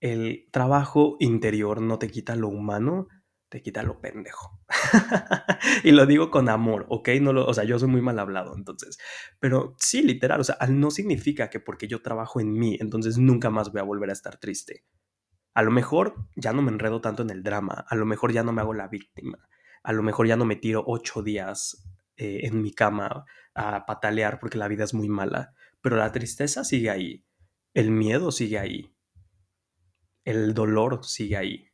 el 0.00 0.48
trabajo 0.50 1.16
interior 1.20 1.80
no 1.80 1.98
te 1.98 2.08
quita 2.10 2.36
lo 2.36 2.48
humano, 2.48 3.08
te 3.48 3.62
quita 3.62 3.82
lo 3.82 4.00
pendejo. 4.00 4.60
y 5.84 5.92
lo 5.92 6.06
digo 6.06 6.30
con 6.30 6.48
amor, 6.48 6.86
¿ok? 6.88 7.08
No 7.20 7.32
lo, 7.32 7.46
o 7.46 7.54
sea, 7.54 7.64
yo 7.64 7.78
soy 7.78 7.88
muy 7.88 8.00
mal 8.00 8.18
hablado, 8.18 8.54
entonces. 8.56 8.98
Pero 9.38 9.74
sí, 9.78 10.02
literal, 10.02 10.40
o 10.40 10.44
sea, 10.44 10.56
no 10.68 10.90
significa 10.90 11.50
que 11.50 11.60
porque 11.60 11.86
yo 11.86 12.02
trabajo 12.02 12.40
en 12.40 12.52
mí, 12.52 12.78
entonces 12.80 13.18
nunca 13.18 13.50
más 13.50 13.70
voy 13.70 13.80
a 13.80 13.84
volver 13.84 14.10
a 14.10 14.14
estar 14.14 14.38
triste. 14.38 14.84
A 15.54 15.62
lo 15.62 15.70
mejor 15.70 16.26
ya 16.34 16.52
no 16.52 16.62
me 16.62 16.70
enredo 16.70 17.00
tanto 17.00 17.22
en 17.22 17.30
el 17.30 17.42
drama, 17.42 17.84
a 17.88 17.94
lo 17.94 18.06
mejor 18.06 18.32
ya 18.32 18.42
no 18.42 18.52
me 18.52 18.62
hago 18.62 18.74
la 18.74 18.88
víctima, 18.88 19.38
a 19.82 19.92
lo 19.92 20.02
mejor 20.02 20.26
ya 20.26 20.36
no 20.36 20.44
me 20.44 20.56
tiro 20.56 20.82
ocho 20.86 21.22
días 21.22 21.84
eh, 22.16 22.40
en 22.44 22.62
mi 22.62 22.72
cama 22.72 23.26
a 23.54 23.84
patalear 23.84 24.38
porque 24.38 24.58
la 24.58 24.68
vida 24.68 24.84
es 24.84 24.94
muy 24.94 25.08
mala, 25.08 25.54
pero 25.80 25.96
la 25.96 26.10
tristeza 26.12 26.64
sigue 26.64 26.90
ahí, 26.90 27.24
el 27.74 27.90
miedo 27.90 28.32
sigue 28.32 28.58
ahí, 28.58 28.94
el 30.24 30.54
dolor 30.54 31.04
sigue 31.04 31.36
ahí. 31.36 31.68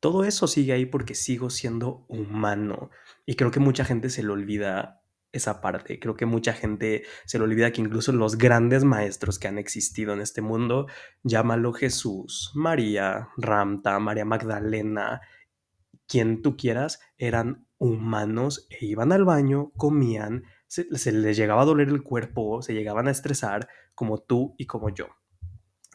Todo 0.00 0.24
eso 0.24 0.48
sigue 0.48 0.72
ahí 0.72 0.86
porque 0.86 1.14
sigo 1.14 1.48
siendo 1.48 2.04
humano 2.08 2.90
y 3.24 3.36
creo 3.36 3.50
que 3.52 3.60
mucha 3.60 3.84
gente 3.84 4.10
se 4.10 4.22
le 4.22 4.30
olvida 4.30 5.01
esa 5.32 5.60
parte. 5.60 5.98
Creo 5.98 6.14
que 6.14 6.26
mucha 6.26 6.52
gente 6.52 7.04
se 7.24 7.38
le 7.38 7.44
olvida 7.44 7.72
que 7.72 7.80
incluso 7.80 8.12
los 8.12 8.36
grandes 8.36 8.84
maestros 8.84 9.38
que 9.38 9.48
han 9.48 9.58
existido 9.58 10.12
en 10.12 10.20
este 10.20 10.42
mundo, 10.42 10.86
llámalo 11.22 11.72
Jesús, 11.72 12.52
María, 12.54 13.28
Ramta, 13.36 13.98
María 13.98 14.24
Magdalena, 14.24 15.22
quien 16.06 16.42
tú 16.42 16.56
quieras, 16.56 17.00
eran 17.16 17.66
humanos 17.78 18.68
e 18.70 18.84
iban 18.84 19.12
al 19.12 19.24
baño, 19.24 19.72
comían, 19.76 20.44
se, 20.66 20.86
les 21.12 21.36
llegaba 21.36 21.62
a 21.62 21.66
doler 21.66 21.88
el 21.88 22.02
cuerpo, 22.02 22.62
se 22.62 22.74
llegaban 22.74 23.08
a 23.08 23.10
estresar 23.10 23.68
como 23.94 24.18
tú 24.18 24.54
y 24.58 24.66
como 24.66 24.90
yo. 24.90 25.08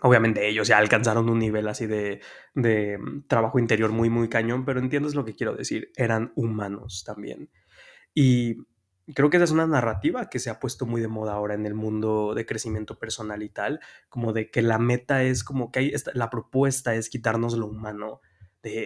Obviamente 0.01 0.47
ellos 0.47 0.67
ya 0.67 0.77
alcanzaron 0.77 1.29
un 1.29 1.39
nivel 1.39 1.67
así 1.67 1.87
de, 1.87 2.21
de 2.53 2.97
mm, 2.97 3.27
trabajo 3.27 3.57
interior 3.57 3.91
muy, 3.91 4.09
muy 4.09 4.29
cañón, 4.29 4.65
pero 4.65 4.79
entiendes 4.79 5.15
lo 5.15 5.25
que 5.25 5.33
quiero 5.33 5.55
decir, 5.55 5.91
eran 5.95 6.33
humanos 6.35 7.03
también. 7.05 7.49
Y 8.13 8.57
creo 9.13 9.29
que 9.29 9.37
esa 9.37 9.45
es 9.45 9.51
una 9.51 9.67
narrativa 9.67 10.29
que 10.29 10.39
se 10.39 10.49
ha 10.49 10.59
puesto 10.59 10.85
muy 10.85 11.01
de 11.01 11.07
moda 11.07 11.33
ahora 11.33 11.53
en 11.53 11.65
el 11.65 11.73
mundo 11.73 12.33
de 12.35 12.45
crecimiento 12.45 12.99
personal 12.99 13.43
y 13.43 13.49
tal, 13.49 13.79
como 14.09 14.33
de 14.33 14.51
que 14.51 14.61
la 14.61 14.79
meta 14.79 15.23
es 15.23 15.43
como 15.43 15.71
que 15.71 15.79
hay 15.79 15.93
la 16.13 16.29
propuesta 16.29 16.95
es 16.95 17.09
quitarnos 17.09 17.57
lo 17.57 17.67
humano 17.67 18.21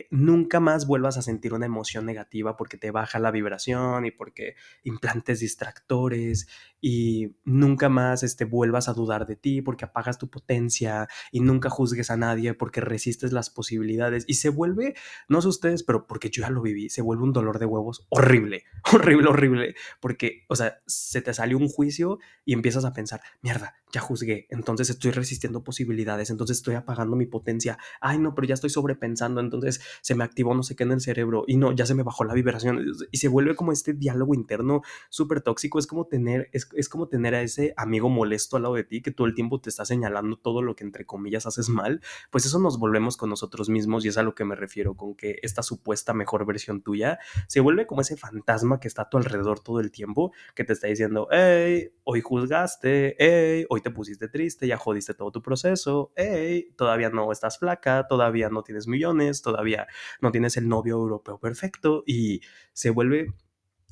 nunca 0.09 0.59
más 0.59 0.85
vuelvas 0.87 1.17
a 1.17 1.21
sentir 1.21 1.53
una 1.53 1.65
emoción 1.65 2.05
negativa 2.05 2.57
porque 2.57 2.77
te 2.77 2.91
baja 2.91 3.19
la 3.19 3.31
vibración 3.31 4.05
y 4.05 4.11
porque 4.11 4.55
implantes 4.83 5.39
distractores 5.39 6.47
y 6.79 7.35
nunca 7.45 7.89
más 7.89 8.23
este, 8.23 8.45
vuelvas 8.45 8.89
a 8.89 8.93
dudar 8.93 9.25
de 9.25 9.35
ti 9.35 9.61
porque 9.61 9.85
apagas 9.85 10.17
tu 10.17 10.29
potencia 10.29 11.07
y 11.31 11.39
nunca 11.39 11.69
juzgues 11.69 12.09
a 12.09 12.17
nadie 12.17 12.53
porque 12.53 12.81
resistes 12.81 13.31
las 13.31 13.49
posibilidades. 13.49 14.25
Y 14.27 14.35
se 14.35 14.49
vuelve, 14.49 14.95
no 15.27 15.41
sé 15.41 15.47
ustedes, 15.47 15.83
pero 15.83 16.07
porque 16.07 16.29
yo 16.29 16.41
ya 16.41 16.49
lo 16.49 16.61
viví, 16.61 16.89
se 16.89 17.01
vuelve 17.01 17.23
un 17.23 17.33
dolor 17.33 17.59
de 17.59 17.65
huevos 17.65 18.05
horrible, 18.09 18.63
horrible, 18.93 19.29
horrible, 19.29 19.75
porque, 19.99 20.45
o 20.47 20.55
sea, 20.55 20.81
se 20.85 21.21
te 21.21 21.33
salió 21.33 21.57
un 21.57 21.67
juicio 21.67 22.19
y 22.45 22.53
empiezas 22.53 22.85
a 22.85 22.93
pensar, 22.93 23.21
mierda, 23.41 23.75
ya 23.91 24.01
juzgué, 24.01 24.47
entonces 24.49 24.89
estoy 24.89 25.11
resistiendo 25.11 25.63
posibilidades, 25.63 26.29
entonces 26.29 26.57
estoy 26.57 26.75
apagando 26.75 27.15
mi 27.15 27.25
potencia, 27.25 27.77
ay 27.99 28.19
no, 28.19 28.33
pero 28.33 28.47
ya 28.47 28.53
estoy 28.53 28.69
sobrepensando, 28.69 29.41
entonces 29.41 29.70
se 30.01 30.15
me 30.15 30.23
activó 30.23 30.53
no 30.53 30.63
sé 30.63 30.75
qué 30.75 30.83
en 30.83 30.91
el 30.91 31.01
cerebro 31.01 31.45
y 31.47 31.57
no, 31.57 31.71
ya 31.71 31.85
se 31.85 31.95
me 31.95 32.03
bajó 32.03 32.23
la 32.23 32.33
vibración 32.33 32.83
y 33.11 33.17
se 33.17 33.27
vuelve 33.27 33.55
como 33.55 33.71
este 33.71 33.93
diálogo 33.93 34.33
interno 34.33 34.81
súper 35.09 35.41
tóxico. 35.41 35.79
Es 35.79 35.87
como 35.87 36.07
tener, 36.07 36.49
es, 36.51 36.67
es 36.73 36.89
como 36.89 37.07
tener 37.07 37.35
a 37.35 37.41
ese 37.41 37.73
amigo 37.77 38.09
molesto 38.09 38.57
al 38.57 38.63
lado 38.63 38.75
de 38.75 38.83
ti 38.83 39.01
que 39.01 39.11
todo 39.11 39.27
el 39.27 39.35
tiempo 39.35 39.61
te 39.61 39.69
está 39.69 39.85
señalando 39.85 40.37
todo 40.37 40.61
lo 40.61 40.75
que 40.75 40.83
entre 40.83 41.05
comillas 41.05 41.45
haces 41.45 41.69
mal. 41.69 42.01
Pues 42.31 42.45
eso 42.45 42.59
nos 42.59 42.79
volvemos 42.79 43.17
con 43.17 43.29
nosotros 43.29 43.69
mismos 43.69 44.05
y 44.05 44.09
es 44.09 44.17
a 44.17 44.23
lo 44.23 44.35
que 44.35 44.45
me 44.45 44.55
refiero 44.55 44.95
con 44.95 45.15
que 45.15 45.39
esta 45.43 45.63
supuesta 45.63 46.13
mejor 46.13 46.45
versión 46.45 46.81
tuya 46.81 47.19
se 47.47 47.59
vuelve 47.59 47.87
como 47.87 48.01
ese 48.01 48.17
fantasma 48.17 48.79
que 48.79 48.87
está 48.87 49.03
a 49.03 49.09
tu 49.09 49.17
alrededor 49.17 49.59
todo 49.59 49.79
el 49.79 49.91
tiempo 49.91 50.31
que 50.55 50.63
te 50.63 50.73
está 50.73 50.87
diciendo, 50.87 51.27
hey, 51.31 51.91
hoy 52.03 52.21
juzgaste, 52.21 53.15
hey, 53.17 53.65
hoy 53.69 53.81
te 53.81 53.91
pusiste 53.91 54.27
triste, 54.27 54.67
ya 54.67 54.77
jodiste 54.77 55.13
todo 55.13 55.31
tu 55.31 55.41
proceso, 55.41 56.11
hey, 56.15 56.73
todavía 56.75 57.09
no 57.09 57.31
estás 57.31 57.57
flaca, 57.57 58.07
todavía 58.07 58.49
no 58.49 58.63
tienes 58.63 58.87
millones, 58.87 59.41
todavía 59.41 59.50
todavía 59.51 59.87
no 60.21 60.31
tienes 60.31 60.57
el 60.57 60.67
novio 60.67 60.95
europeo 60.95 61.39
perfecto 61.39 62.03
y 62.05 62.41
se 62.73 62.89
vuelve, 62.89 63.33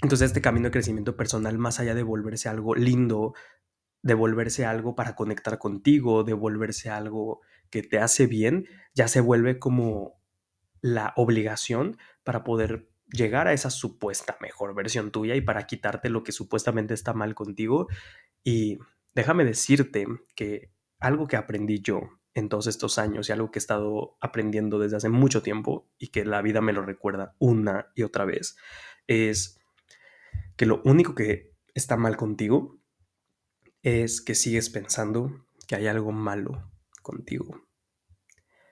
entonces 0.02 0.28
este 0.28 0.42
camino 0.42 0.66
de 0.66 0.72
crecimiento 0.72 1.16
personal, 1.16 1.58
más 1.58 1.80
allá 1.80 1.94
de 1.94 2.04
volverse 2.04 2.50
algo 2.50 2.76
lindo, 2.76 3.34
de 4.02 4.14
volverse 4.14 4.66
algo 4.66 4.96
para 4.96 5.16
conectar 5.16 5.58
contigo, 5.58 6.24
de 6.24 6.34
volverse 6.34 6.90
algo 6.90 7.42
que 7.70 7.84
te 7.84 8.00
hace 8.00 8.26
bien, 8.28 8.68
ya 8.94 9.08
se 9.08 9.22
vuelve 9.22 9.60
como 9.60 10.20
la 10.82 11.14
obligación 11.18 11.98
para 12.24 12.44
poder 12.44 12.90
llegar 13.12 13.48
a 13.48 13.54
esa 13.54 13.70
supuesta 13.70 14.38
mejor 14.40 14.74
versión 14.74 15.12
tuya 15.12 15.36
y 15.36 15.42
para 15.42 15.68
quitarte 15.68 16.10
lo 16.10 16.24
que 16.24 16.32
supuestamente 16.32 16.94
está 16.94 17.14
mal 17.14 17.36
contigo. 17.36 17.88
Y 18.44 18.80
déjame 19.14 19.44
decirte 19.44 20.08
que 20.36 20.72
algo 21.00 21.28
que 21.28 21.36
aprendí 21.36 21.82
yo 21.82 22.19
en 22.34 22.50
todos 22.50 22.68
estos 22.68 22.98
años 22.98 23.30
y 23.30 23.32
algo 23.32 23.52
que 23.52 23.60
he 23.60 23.62
estado 23.62 24.18
aprendiendo 24.22 24.80
desde 24.80 24.98
hace 24.98 25.10
mucho 25.10 25.42
tiempo 25.42 25.90
y 25.98 26.10
que 26.10 26.26
la 26.26 26.42
vida 26.42 26.62
me 26.62 26.74
lo 26.74 26.84
recuerda 26.84 27.36
una 27.40 27.92
y 27.96 28.04
otra 28.04 28.26
vez, 28.26 28.56
es 29.08 29.60
que 30.56 30.66
lo 30.66 30.82
único 30.86 31.16
que 31.16 31.56
está 31.74 31.98
mal 31.98 32.18
contigo 32.18 32.80
es 33.82 34.22
que 34.22 34.36
sigues 34.36 34.70
pensando 34.70 35.46
que 35.68 35.76
hay 35.76 35.88
algo 35.88 36.12
malo 36.12 36.72
contigo. 37.02 37.70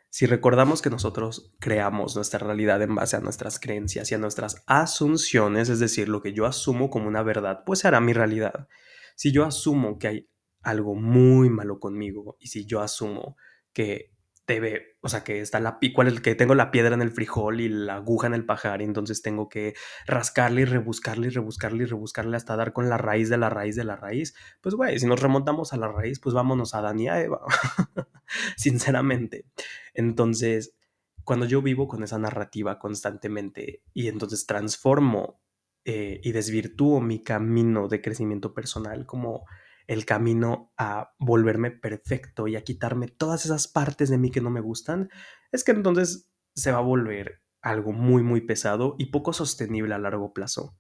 Si 0.10 0.26
recordamos 0.26 0.82
que 0.82 0.90
nosotros 0.90 1.54
creamos 1.60 2.16
nuestra 2.16 2.40
realidad 2.40 2.82
en 2.82 2.96
base 2.96 3.18
a 3.18 3.20
nuestras 3.20 3.60
creencias 3.60 4.12
y 4.12 4.16
a 4.16 4.18
nuestras 4.18 4.64
asunciones, 4.66 5.70
es 5.70 5.80
decir, 5.80 6.10
lo 6.10 6.22
que 6.22 6.34
yo 6.34 6.46
asumo 6.46 6.90
como 6.90 7.08
una 7.08 7.24
verdad, 7.24 7.64
pues 7.66 7.80
será 7.80 8.00
mi 8.00 8.14
realidad. 8.14 8.68
Si 9.16 9.32
yo 9.32 9.46
asumo 9.46 10.00
que 10.00 10.08
hay 10.08 10.30
algo 10.62 10.96
muy 10.96 11.50
malo 11.50 11.80
conmigo 11.80 12.36
y 12.40 12.48
si 12.48 12.66
yo 12.66 12.82
asumo 12.82 13.38
que 13.78 14.12
debe, 14.48 14.98
o 15.02 15.10
sea, 15.10 15.24
que 15.24 15.40
está 15.40 15.60
la 15.60 15.78
cuál 15.94 16.08
el 16.08 16.24
que 16.24 16.34
tengo 16.34 16.56
la 16.56 16.72
piedra 16.72 16.96
en 16.96 17.04
el 17.04 17.12
frijol 17.12 17.62
y 17.62 17.70
la 17.70 17.98
aguja 17.98 18.26
en 18.26 18.34
el 18.34 18.44
pajar, 18.44 18.82
y 18.82 18.86
entonces 18.86 19.22
tengo 19.22 19.50
que 19.50 19.76
rascarle 20.08 20.62
y 20.62 20.66
rebuscarle 20.66 21.28
y 21.28 21.30
rebuscarle 21.30 21.84
y 21.84 21.86
rebuscarle 21.86 22.38
hasta 22.38 22.56
dar 22.56 22.74
con 22.74 22.90
la 22.90 22.98
raíz 22.98 23.30
de 23.30 23.38
la 23.38 23.52
raíz 23.52 23.76
de 23.76 23.84
la 23.84 23.96
raíz. 23.96 24.34
Pues 24.62 24.74
güey, 24.74 24.98
si 24.98 25.06
nos 25.06 25.22
remontamos 25.22 25.74
a 25.74 25.78
la 25.78 25.90
raíz, 25.90 26.20
pues 26.20 26.34
vámonos 26.34 26.74
a 26.74 26.82
Dani 26.82 27.04
y 27.04 27.08
a 27.08 27.22
Eva. 27.22 27.42
Sinceramente. 28.58 29.46
Entonces, 29.94 30.76
cuando 31.24 31.46
yo 31.46 31.62
vivo 31.62 31.88
con 31.88 32.02
esa 32.02 32.18
narrativa 32.18 32.80
constantemente 32.80 33.84
y 33.94 34.08
entonces 34.08 34.48
transformo 34.48 35.40
eh, 35.86 36.20
y 36.24 36.32
desvirtúo 36.32 37.00
mi 37.00 37.22
camino 37.22 37.88
de 37.88 38.02
crecimiento 38.02 38.56
personal 38.56 39.06
como 39.06 39.46
el 39.88 40.06
camino 40.06 40.74
a 40.78 41.14
volverme 41.18 41.72
perfecto 41.72 42.48
y 42.48 42.56
a 42.56 42.64
quitarme 42.64 43.08
todas 43.08 43.46
esas 43.46 43.68
partes 43.68 44.10
de 44.10 44.18
mí 44.18 44.32
que 44.32 44.42
no 44.42 44.50
me 44.50 44.62
gustan, 44.62 45.10
es 45.52 45.64
que 45.64 45.72
entonces 45.72 46.30
se 46.54 46.72
va 46.72 46.80
a 46.80 46.82
volver 46.82 47.42
algo 47.62 47.94
muy, 47.94 48.22
muy 48.22 48.42
pesado 48.42 48.96
y 48.98 49.08
poco 49.08 49.34
sostenible 49.34 49.94
a 49.96 50.00
largo 50.00 50.34
plazo. 50.34 50.78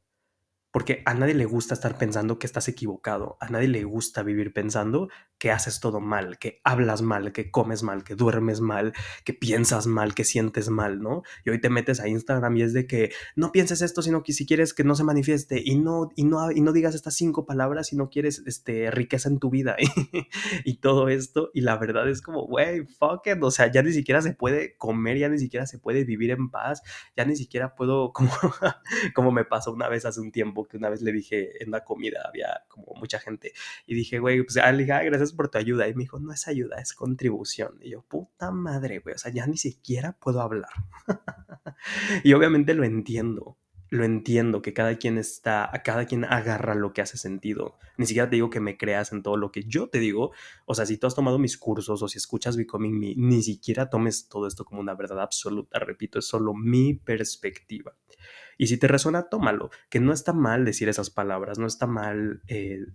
Porque 0.71 1.01
a 1.05 1.13
nadie 1.13 1.33
le 1.33 1.45
gusta 1.45 1.73
estar 1.73 1.97
pensando 1.97 2.37
que 2.37 2.45
estás 2.45 2.67
equivocado, 2.67 3.37
a 3.39 3.49
nadie 3.49 3.69
le 3.69 3.83
gusta 3.83 4.21
vivir 4.21 4.53
pensando 4.53 5.09
que 5.37 5.51
haces 5.51 5.79
todo 5.79 5.99
mal, 5.99 6.39
que 6.39 6.61
hablas 6.63 7.01
mal, 7.01 7.31
que 7.31 7.51
comes 7.51 7.83
mal, 7.83 8.03
que 8.03 8.15
duermes 8.15 8.61
mal, 8.61 8.93
que 9.23 9.33
piensas 9.33 9.87
mal, 9.87 10.15
que 10.15 10.23
sientes 10.23 10.69
mal, 10.69 10.99
¿no? 10.99 11.23
Y 11.45 11.51
hoy 11.51 11.61
te 11.61 11.69
metes 11.69 11.99
a 11.99 12.07
Instagram 12.07 12.57
y 12.57 12.63
es 12.63 12.73
de 12.73 12.87
que 12.87 13.11
no 13.35 13.51
pienses 13.51 13.81
esto, 13.81 14.01
sino 14.01 14.23
que 14.23 14.33
si 14.33 14.45
quieres 14.45 14.73
que 14.73 14.83
no 14.83 14.95
se 14.95 15.03
manifieste 15.03 15.61
y 15.63 15.75
no, 15.75 16.09
y 16.15 16.23
no, 16.23 16.51
y 16.51 16.61
no 16.61 16.71
digas 16.73 16.95
estas 16.95 17.15
cinco 17.15 17.45
palabras 17.45 17.87
si 17.87 17.95
no 17.95 18.09
quieres 18.09 18.41
este, 18.45 18.89
riqueza 18.91 19.29
en 19.29 19.39
tu 19.39 19.49
vida 19.49 19.75
y, 20.65 20.77
todo 20.77 21.09
esto. 21.09 21.51
Y 21.53 21.61
la 21.61 21.77
verdad 21.77 22.09
es 22.09 22.21
como, 22.21 22.45
güey, 22.45 22.85
fuck 22.85 23.27
it, 23.27 23.41
o 23.41 23.51
sea, 23.51 23.71
ya 23.71 23.83
ni 23.83 23.91
siquiera 23.91 24.21
se 24.21 24.33
puede 24.33 24.75
comer, 24.77 25.17
ya 25.17 25.29
ni 25.29 25.39
siquiera 25.39 25.65
se 25.65 25.79
puede 25.79 26.03
vivir 26.03 26.31
en 26.31 26.49
paz, 26.49 26.81
ya 27.15 27.25
ni 27.25 27.35
siquiera 27.35 27.75
puedo, 27.75 28.11
como, 28.13 28.31
como 29.13 29.31
me 29.31 29.45
pasó 29.45 29.71
una 29.71 29.89
vez 29.89 30.05
hace 30.05 30.19
un 30.19 30.31
tiempo, 30.31 30.67
que 30.67 30.77
una 30.77 30.89
vez 30.89 31.01
le 31.01 31.11
dije 31.11 31.63
en 31.63 31.71
la 31.71 31.83
comida, 31.83 32.21
había 32.27 32.63
como 32.67 32.93
mucha 32.95 33.19
gente, 33.19 33.53
y 33.85 33.95
dije, 33.95 34.19
güey, 34.19 34.43
pues, 34.43 34.57
ah, 34.57 34.71
gracias 34.71 35.26
por 35.33 35.49
tu 35.49 35.57
ayuda. 35.57 35.87
Y 35.87 35.93
me 35.93 36.03
dijo, 36.03 36.19
no 36.19 36.31
es 36.31 36.47
ayuda, 36.47 36.77
es 36.77 36.93
contribución. 36.93 37.77
Y 37.81 37.91
yo, 37.91 38.01
puta 38.03 38.51
madre, 38.51 38.99
güey, 38.99 39.15
o 39.15 39.17
sea, 39.17 39.31
ya 39.31 39.47
ni 39.47 39.57
siquiera 39.57 40.17
puedo 40.19 40.41
hablar. 40.41 40.71
y 42.23 42.33
obviamente 42.33 42.73
lo 42.73 42.83
entiendo, 42.83 43.57
lo 43.89 44.03
entiendo, 44.03 44.61
que 44.61 44.73
cada 44.73 44.97
quien 44.97 45.17
está, 45.17 45.73
a 45.73 45.83
cada 45.83 46.05
quien 46.05 46.25
agarra 46.25 46.75
lo 46.75 46.93
que 46.93 47.01
hace 47.01 47.17
sentido. 47.17 47.77
Ni 47.97 48.05
siquiera 48.05 48.29
te 48.29 48.35
digo 48.35 48.49
que 48.49 48.59
me 48.59 48.77
creas 48.77 49.11
en 49.11 49.23
todo 49.23 49.37
lo 49.37 49.51
que 49.51 49.63
yo 49.63 49.89
te 49.89 49.99
digo. 49.99 50.31
O 50.65 50.75
sea, 50.75 50.85
si 50.85 50.97
tú 50.97 51.07
has 51.07 51.15
tomado 51.15 51.39
mis 51.39 51.57
cursos 51.57 52.01
o 52.01 52.07
si 52.07 52.17
escuchas 52.17 52.57
Becoming 52.57 52.99
Me, 52.99 53.13
ni 53.15 53.41
siquiera 53.43 53.89
tomes 53.89 54.27
todo 54.27 54.47
esto 54.47 54.65
como 54.65 54.81
una 54.81 54.95
verdad 54.95 55.21
absoluta. 55.21 55.79
Repito, 55.79 56.19
es 56.19 56.27
solo 56.27 56.53
mi 56.53 56.93
perspectiva. 56.93 57.95
Y 58.57 58.67
si 58.67 58.77
te 58.77 58.87
resuena, 58.87 59.29
tómalo. 59.29 59.69
Que 59.89 59.99
no 59.99 60.13
está 60.13 60.33
mal 60.33 60.65
decir 60.65 60.89
esas 60.89 61.09
palabras, 61.09 61.59
no 61.59 61.67
está 61.67 61.87
mal 61.87 62.41
eh, 62.47 62.85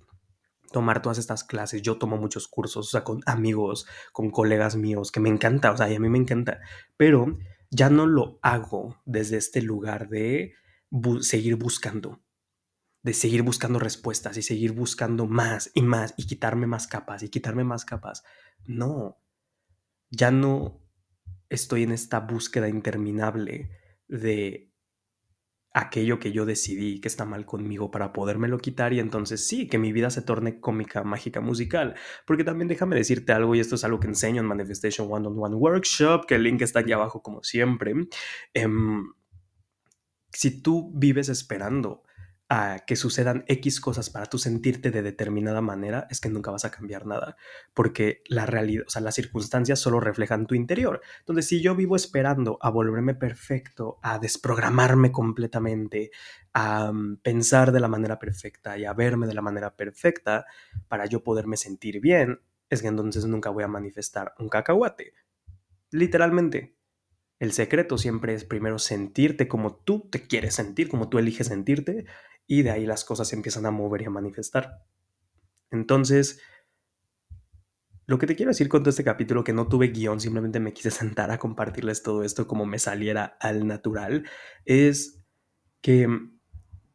tomar 0.72 1.02
todas 1.02 1.18
estas 1.18 1.44
clases. 1.44 1.82
Yo 1.82 1.98
tomo 1.98 2.16
muchos 2.16 2.48
cursos, 2.48 2.88
o 2.88 2.90
sea, 2.90 3.04
con 3.04 3.20
amigos, 3.26 3.86
con 4.12 4.30
colegas 4.30 4.76
míos, 4.76 5.12
que 5.12 5.20
me 5.20 5.28
encanta, 5.28 5.70
o 5.70 5.76
sea, 5.76 5.90
y 5.90 5.94
a 5.94 6.00
mí 6.00 6.08
me 6.08 6.18
encanta, 6.18 6.60
pero 6.96 7.38
ya 7.70 7.88
no 7.90 8.06
lo 8.06 8.38
hago 8.42 9.00
desde 9.04 9.36
este 9.36 9.62
lugar 9.62 10.08
de 10.08 10.54
seguir 11.20 11.56
buscando, 11.56 12.20
de 13.02 13.14
seguir 13.14 13.42
buscando 13.42 13.78
respuestas 13.78 14.36
y 14.36 14.42
seguir 14.42 14.72
buscando 14.72 15.26
más 15.26 15.70
y 15.74 15.82
más 15.82 16.14
y 16.16 16.26
quitarme 16.26 16.66
más 16.66 16.86
capas 16.86 17.22
y 17.22 17.28
quitarme 17.28 17.64
más 17.64 17.84
capas. 17.84 18.24
No, 18.66 19.18
ya 20.10 20.30
no 20.30 20.82
estoy 21.48 21.82
en 21.82 21.92
esta 21.92 22.20
búsqueda 22.20 22.68
interminable 22.68 23.70
de 24.08 24.71
aquello 25.74 26.18
que 26.18 26.32
yo 26.32 26.44
decidí 26.44 27.00
que 27.00 27.08
está 27.08 27.24
mal 27.24 27.46
conmigo 27.46 27.90
para 27.90 28.12
podérmelo 28.12 28.58
quitar 28.58 28.92
y 28.92 29.00
entonces 29.00 29.46
sí, 29.46 29.68
que 29.68 29.78
mi 29.78 29.92
vida 29.92 30.10
se 30.10 30.22
torne 30.22 30.60
cómica, 30.60 31.02
mágica, 31.02 31.40
musical. 31.40 31.94
Porque 32.26 32.44
también 32.44 32.68
déjame 32.68 32.96
decirte 32.96 33.32
algo, 33.32 33.54
y 33.54 33.60
esto 33.60 33.76
es 33.76 33.84
algo 33.84 34.00
que 34.00 34.08
enseño 34.08 34.40
en 34.40 34.46
Manifestation 34.46 35.08
One 35.10 35.28
on 35.28 35.38
One 35.38 35.56
Workshop, 35.56 36.26
que 36.26 36.34
el 36.34 36.42
link 36.42 36.62
está 36.62 36.80
aquí 36.80 36.92
abajo 36.92 37.22
como 37.22 37.42
siempre. 37.42 37.94
Em, 38.54 39.12
si 40.30 40.62
tú 40.62 40.92
vives 40.94 41.28
esperando 41.28 42.02
que 42.86 42.96
sucedan 42.96 43.44
X 43.46 43.80
cosas 43.80 44.10
para 44.10 44.26
tú 44.26 44.36
sentirte 44.36 44.90
de 44.90 45.02
determinada 45.02 45.62
manera, 45.62 46.06
es 46.10 46.20
que 46.20 46.28
nunca 46.28 46.50
vas 46.50 46.64
a 46.64 46.70
cambiar 46.70 47.06
nada, 47.06 47.36
porque 47.72 48.22
la 48.26 48.44
realidad, 48.44 48.84
o 48.86 48.90
sea, 48.90 49.00
las 49.00 49.14
circunstancias 49.14 49.78
solo 49.78 50.00
reflejan 50.00 50.46
tu 50.46 50.54
interior. 50.54 51.00
Entonces, 51.20 51.48
si 51.48 51.62
yo 51.62 51.74
vivo 51.74 51.96
esperando 51.96 52.58
a 52.60 52.68
volverme 52.68 53.14
perfecto, 53.14 53.98
a 54.02 54.18
desprogramarme 54.18 55.12
completamente, 55.12 56.10
a 56.52 56.92
mm, 56.92 57.18
pensar 57.22 57.72
de 57.72 57.80
la 57.80 57.88
manera 57.88 58.18
perfecta 58.18 58.76
y 58.76 58.84
a 58.84 58.92
verme 58.92 59.26
de 59.26 59.34
la 59.34 59.42
manera 59.42 59.74
perfecta 59.74 60.44
para 60.88 61.06
yo 61.06 61.24
poderme 61.24 61.56
sentir 61.56 62.00
bien, 62.00 62.40
es 62.68 62.82
que 62.82 62.88
entonces 62.88 63.24
nunca 63.24 63.48
voy 63.50 63.64
a 63.64 63.68
manifestar 63.68 64.34
un 64.38 64.48
cacahuate. 64.48 65.14
Literalmente. 65.90 66.76
El 67.38 67.52
secreto 67.52 67.98
siempre 67.98 68.34
es 68.34 68.44
primero 68.44 68.78
sentirte 68.78 69.48
como 69.48 69.74
tú 69.74 70.08
te 70.08 70.28
quieres 70.28 70.54
sentir, 70.54 70.88
como 70.88 71.08
tú 71.08 71.18
eliges 71.18 71.48
sentirte, 71.48 72.06
y 72.46 72.62
de 72.62 72.70
ahí 72.70 72.86
las 72.86 73.04
cosas 73.04 73.28
se 73.28 73.36
empiezan 73.36 73.66
a 73.66 73.70
mover 73.70 74.02
y 74.02 74.04
a 74.06 74.10
manifestar. 74.10 74.84
Entonces, 75.70 76.40
lo 78.06 78.18
que 78.18 78.26
te 78.26 78.36
quiero 78.36 78.50
decir 78.50 78.68
con 78.68 78.82
todo 78.82 78.90
este 78.90 79.04
capítulo, 79.04 79.44
que 79.44 79.52
no 79.52 79.68
tuve 79.68 79.88
guion, 79.88 80.20
simplemente 80.20 80.60
me 80.60 80.72
quise 80.72 80.90
sentar 80.90 81.30
a 81.30 81.38
compartirles 81.38 82.02
todo 82.02 82.24
esto 82.24 82.46
como 82.46 82.66
me 82.66 82.78
saliera 82.78 83.36
al 83.40 83.66
natural, 83.66 84.28
es 84.64 85.24
que 85.80 86.08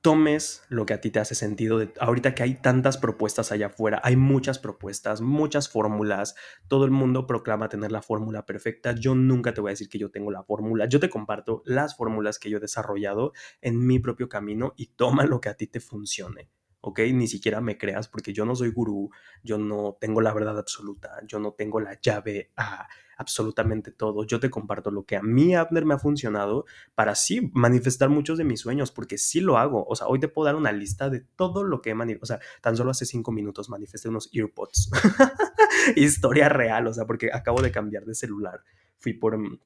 tomes 0.08 0.64
lo 0.70 0.86
que 0.86 0.94
a 0.94 1.02
ti 1.02 1.12
te 1.12 1.20
hace 1.20 1.36
sentido. 1.36 1.80
De, 1.80 1.92
ahorita 2.00 2.34
que 2.34 2.42
hay 2.42 2.54
tantas 2.54 2.98
propuestas 2.98 3.52
allá 3.52 3.66
afuera, 3.66 4.00
hay 4.06 4.16
muchas 4.16 4.58
propuestas, 4.58 5.20
muchas 5.20 5.68
fórmulas, 5.68 6.34
todo 6.70 6.86
el 6.86 6.92
mundo 6.92 7.28
proclama 7.28 7.68
tener 7.68 7.92
la 7.92 8.02
fórmula 8.02 8.46
perfecta. 8.46 8.94
Yo 8.94 9.16
nunca 9.16 9.54
te 9.54 9.60
voy 9.60 9.72
a 9.72 9.74
decir 9.74 9.90
que 9.90 10.00
yo 10.00 10.10
tengo 10.10 10.32
la 10.32 10.44
fórmula, 10.44 10.88
yo 10.88 11.02
te 11.02 11.10
comparto 11.10 11.62
las 11.66 11.98
fórmulas 11.98 12.40
que 12.40 12.50
yo 12.50 12.56
he 12.56 12.62
desarrollado 12.62 13.34
en 13.60 13.86
mi 13.86 14.00
propio 14.00 14.30
camino 14.30 14.74
y 14.78 14.94
toma 14.96 15.26
lo 15.26 15.42
que 15.42 15.50
a 15.50 15.56
ti 15.56 15.68
te 15.68 15.82
funcione. 15.82 16.52
¿ok? 16.80 17.02
Ni 17.12 17.28
siquiera 17.28 17.60
me 17.60 17.78
creas 17.78 18.08
porque 18.08 18.32
yo 18.32 18.46
no 18.46 18.56
soy 18.56 18.72
gurú, 18.72 19.10
yo 19.44 19.58
no 19.58 19.98
tengo 20.00 20.22
la 20.22 20.34
verdad 20.34 20.58
absoluta, 20.58 21.20
yo 21.28 21.38
no 21.40 21.52
tengo 21.52 21.82
la 21.82 22.00
llave 22.02 22.54
a 22.56 22.88
absolutamente 23.18 23.92
todo. 23.92 24.24
Yo 24.24 24.40
te 24.40 24.50
comparto 24.50 24.92
lo 24.92 25.06
que 25.06 25.18
a 25.18 25.22
mí, 25.22 25.56
Abner, 25.56 25.86
me 25.86 25.96
ha 25.96 26.00
funcionado 26.00 26.66
para 26.96 27.16
sí 27.16 27.52
manifestar 27.54 28.10
muchos 28.10 28.38
de 28.38 28.44
mis 28.44 28.62
sueños, 28.62 28.92
porque 28.92 29.18
sí 29.18 29.42
lo 29.42 29.58
hago. 29.58 29.86
O 29.88 29.96
sea, 29.96 30.08
hoy 30.08 30.20
te 30.20 30.28
puedo 30.28 30.46
dar 30.46 30.56
una 30.56 30.72
lista 30.72 31.10
de 31.10 31.22
todo 31.36 31.64
lo 31.64 31.82
que 31.82 31.90
he 31.92 31.96
manifestado. 31.96 32.38
O 32.38 32.40
sea, 32.40 32.62
tan 32.62 32.78
solo 32.78 32.92
hace 32.92 33.06
cinco 33.06 33.32
minutos 33.32 33.70
manifesté 33.70 34.10
unos 34.10 34.30
earpods. 34.32 34.90
Historia 35.96 36.50
real, 36.50 36.88
o 36.88 36.94
sea, 36.94 37.06
porque 37.06 37.30
acabo 37.34 37.62
de 37.62 37.72
cambiar 37.72 38.06
de 38.06 38.16
celular. 38.16 38.64
Fui 38.98 39.14
por 39.14 39.38
mm, 39.38 39.60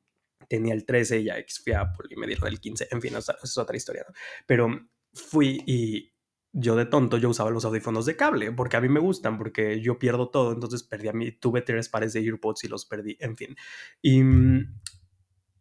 tenía 0.47 0.73
el 0.73 0.85
13 0.85 1.19
y 1.19 1.23
ya 1.25 1.35
fui 1.63 1.73
a 1.73 1.81
Apple 1.81 2.07
y 2.09 2.15
me 2.15 2.27
dieron 2.27 2.47
el 2.47 2.59
15. 2.59 2.89
En 2.91 3.01
fin, 3.01 3.15
esa 3.15 3.37
es 3.41 3.57
otra 3.57 3.77
historia, 3.77 4.05
¿no? 4.07 4.13
Pero 4.45 4.67
fui 5.13 5.63
y 5.65 6.11
yo 6.53 6.75
de 6.75 6.85
tonto 6.85 7.17
yo 7.17 7.29
usaba 7.29 7.49
los 7.49 7.65
audífonos 7.65 8.05
de 8.05 8.15
cable 8.15 8.51
porque 8.51 8.77
a 8.77 8.81
mí 8.81 8.89
me 8.89 8.99
gustan 8.99 9.37
porque 9.37 9.79
yo 9.81 9.97
pierdo 9.97 10.29
todo 10.29 10.51
entonces 10.51 10.83
perdí 10.83 11.07
a 11.07 11.13
mí 11.13 11.31
tuve 11.31 11.61
tres 11.61 11.89
pares 11.89 12.13
de 12.13 12.21
earpods 12.25 12.63
y 12.63 12.67
los 12.67 12.85
perdí 12.85 13.17
en 13.19 13.37
fin. 13.37 13.55
Y 14.01 14.21
mm, 14.23 14.79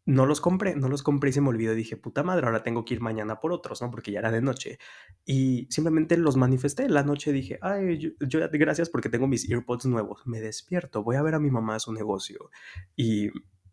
no 0.06 0.26
los 0.26 0.40
compré 0.40 0.74
no 0.74 0.88
los 0.88 1.02
compré 1.02 1.30
y 1.30 1.32
se 1.32 1.40
me 1.40 1.48
olvidó 1.48 1.74
dije 1.74 1.96
puta 1.96 2.24
madre 2.24 2.46
ahora 2.46 2.62
tengo 2.64 2.84
que 2.84 2.94
ir 2.94 3.00
mañana 3.00 3.38
por 3.38 3.52
otros 3.52 3.80
no 3.82 3.90
porque 3.90 4.10
ya 4.10 4.18
era 4.18 4.32
de 4.32 4.40
noche 4.40 4.78
y 5.24 5.68
simplemente 5.70 6.16
los 6.16 6.36
manifesté 6.36 6.88
la 6.88 7.04
noche 7.04 7.32
dije 7.32 7.58
ay 7.62 7.98
yo, 7.98 8.10
yo 8.26 8.40
gracias 8.52 8.90
porque 8.90 9.08
tengo 9.08 9.28
mis 9.28 9.48
earpods 9.48 9.86
nuevos 9.86 10.22
me 10.26 10.40
despierto 10.40 11.04
voy 11.04 11.16
a 11.16 11.22
ver 11.22 11.34
a 11.34 11.38
mi 11.38 11.50
mamá 11.50 11.76
a 11.76 11.80
su 11.80 11.92
negocio 11.92 12.50
y 12.96 13.28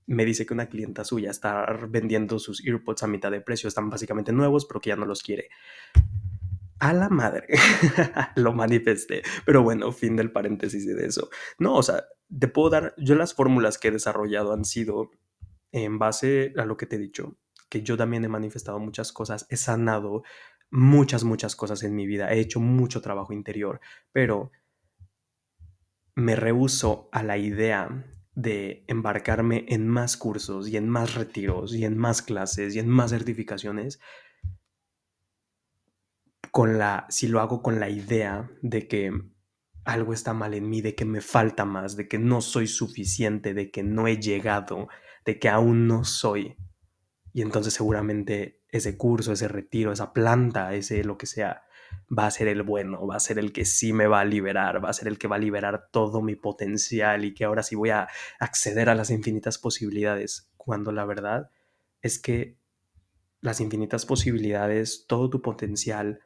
me 0.05 0.23
dice 0.23 0.45
que 0.45 0.53
una 0.53 0.69
clienta 0.69 1.03
suya 1.03 1.31
está 1.31 1.65
vendiendo 1.89 2.37
sus 2.39 2.65
earpods 2.65 3.03
a 3.03 3.07
mitad 3.07 3.31
de 3.31 3.41
precio 3.41 3.67
están 3.67 3.89
básicamente 3.89 4.31
nuevos 4.31 4.65
pero 4.65 4.79
que 4.79 4.89
ya 4.89 4.95
no 4.95 5.05
los 5.05 5.23
quiere 5.23 5.49
a 6.79 6.93
la 6.93 7.09
madre. 7.09 7.47
lo 8.35 8.53
manifesté. 8.53 9.23
Pero 9.45 9.63
bueno, 9.63 9.91
fin 9.91 10.15
del 10.15 10.31
paréntesis 10.31 10.85
de 10.85 11.05
eso. 11.05 11.29
No, 11.59 11.75
o 11.75 11.83
sea, 11.83 12.05
te 12.39 12.47
puedo 12.47 12.69
dar, 12.69 12.93
yo 12.97 13.15
las 13.15 13.33
fórmulas 13.33 13.77
que 13.77 13.89
he 13.89 13.91
desarrollado 13.91 14.53
han 14.53 14.65
sido 14.65 15.11
en 15.71 15.99
base 15.99 16.53
a 16.57 16.65
lo 16.65 16.77
que 16.77 16.85
te 16.85 16.95
he 16.95 16.99
dicho, 16.99 17.37
que 17.69 17.81
yo 17.81 17.97
también 17.97 18.23
he 18.25 18.29
manifestado 18.29 18.79
muchas 18.79 19.11
cosas, 19.11 19.45
he 19.49 19.57
sanado 19.57 20.23
muchas, 20.69 21.23
muchas 21.23 21.55
cosas 21.55 21.83
en 21.83 21.95
mi 21.95 22.05
vida, 22.05 22.31
he 22.31 22.39
hecho 22.39 22.59
mucho 22.59 23.01
trabajo 23.01 23.33
interior, 23.33 23.79
pero 24.11 24.51
me 26.15 26.35
rehuso 26.35 27.09
a 27.11 27.23
la 27.23 27.37
idea 27.37 28.05
de 28.33 28.83
embarcarme 28.87 29.65
en 29.69 29.87
más 29.87 30.17
cursos 30.17 30.67
y 30.69 30.77
en 30.77 30.87
más 30.87 31.15
retiros 31.15 31.73
y 31.75 31.85
en 31.85 31.97
más 31.97 32.21
clases 32.21 32.75
y 32.75 32.79
en 32.79 32.87
más 32.87 33.11
certificaciones 33.11 33.99
con 36.51 36.77
la, 36.77 37.05
si 37.09 37.27
lo 37.27 37.39
hago 37.39 37.61
con 37.61 37.79
la 37.79 37.89
idea 37.89 38.49
de 38.61 38.87
que 38.87 39.11
algo 39.85 40.13
está 40.13 40.33
mal 40.33 40.53
en 40.53 40.69
mí, 40.69 40.81
de 40.81 40.95
que 40.95 41.05
me 41.05 41.21
falta 41.21 41.65
más, 41.65 41.95
de 41.95 42.07
que 42.07 42.19
no 42.19 42.41
soy 42.41 42.67
suficiente, 42.67 43.53
de 43.53 43.71
que 43.71 43.83
no 43.83 44.07
he 44.07 44.17
llegado, 44.17 44.89
de 45.25 45.39
que 45.39 45.49
aún 45.49 45.87
no 45.87 46.03
soy. 46.03 46.57
Y 47.33 47.41
entonces 47.41 47.73
seguramente 47.73 48.63
ese 48.69 48.97
curso, 48.97 49.31
ese 49.31 49.47
retiro, 49.47 49.91
esa 49.91 50.11
planta, 50.11 50.73
ese 50.73 51.03
lo 51.03 51.17
que 51.17 51.25
sea, 51.25 51.63
va 52.15 52.27
a 52.27 52.31
ser 52.31 52.47
el 52.47 52.63
bueno, 52.63 53.05
va 53.07 53.15
a 53.15 53.19
ser 53.19 53.39
el 53.39 53.53
que 53.53 53.65
sí 53.65 53.93
me 53.93 54.07
va 54.07 54.19
a 54.19 54.25
liberar, 54.25 54.83
va 54.83 54.89
a 54.89 54.93
ser 54.93 55.07
el 55.07 55.17
que 55.17 55.27
va 55.27 55.37
a 55.37 55.39
liberar 55.39 55.89
todo 55.91 56.21
mi 56.21 56.35
potencial 56.35 57.25
y 57.25 57.33
que 57.33 57.45
ahora 57.45 57.63
sí 57.63 57.75
voy 57.75 57.91
a 57.91 58.07
acceder 58.39 58.89
a 58.89 58.95
las 58.95 59.09
infinitas 59.09 59.57
posibilidades 59.57 60.51
cuando 60.57 60.91
la 60.91 61.05
verdad 61.05 61.49
es 62.01 62.19
que 62.19 62.57
las 63.39 63.61
infinitas 63.61 64.05
posibilidades, 64.05 65.05
todo 65.07 65.29
tu 65.29 65.41
potencial, 65.41 66.21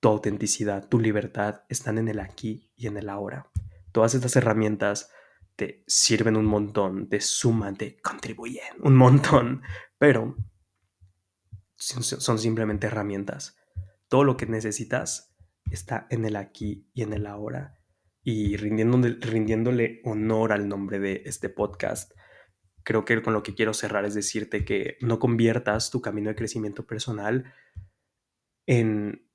tu 0.00 0.08
autenticidad, 0.08 0.88
tu 0.88 0.98
libertad 0.98 1.62
están 1.68 1.98
en 1.98 2.08
el 2.08 2.20
aquí 2.20 2.72
y 2.74 2.86
en 2.86 2.96
el 2.96 3.08
ahora. 3.08 3.50
Todas 3.92 4.14
estas 4.14 4.34
herramientas 4.36 5.10
te 5.56 5.84
sirven 5.86 6.36
un 6.36 6.46
montón, 6.46 7.08
te 7.08 7.20
suman, 7.20 7.76
te 7.76 8.00
contribuyen 8.00 8.76
un 8.82 8.96
montón, 8.96 9.62
pero 9.98 10.36
son 11.76 12.38
simplemente 12.38 12.86
herramientas. 12.86 13.56
Todo 14.08 14.24
lo 14.24 14.36
que 14.36 14.46
necesitas 14.46 15.36
está 15.70 16.06
en 16.10 16.24
el 16.24 16.36
aquí 16.36 16.88
y 16.94 17.02
en 17.02 17.12
el 17.12 17.26
ahora. 17.26 17.78
Y 18.22 18.56
rindiéndole, 18.56 19.16
rindiéndole 19.20 20.00
honor 20.04 20.52
al 20.52 20.68
nombre 20.68 20.98
de 20.98 21.22
este 21.24 21.48
podcast, 21.48 22.12
creo 22.82 23.04
que 23.04 23.22
con 23.22 23.32
lo 23.32 23.42
que 23.42 23.54
quiero 23.54 23.72
cerrar 23.72 24.04
es 24.04 24.14
decirte 24.14 24.64
que 24.64 24.96
no 25.00 25.18
conviertas 25.18 25.90
tu 25.90 26.00
camino 26.00 26.28
de 26.28 26.36
crecimiento 26.36 26.86
personal 26.86 27.52
en 28.66 29.29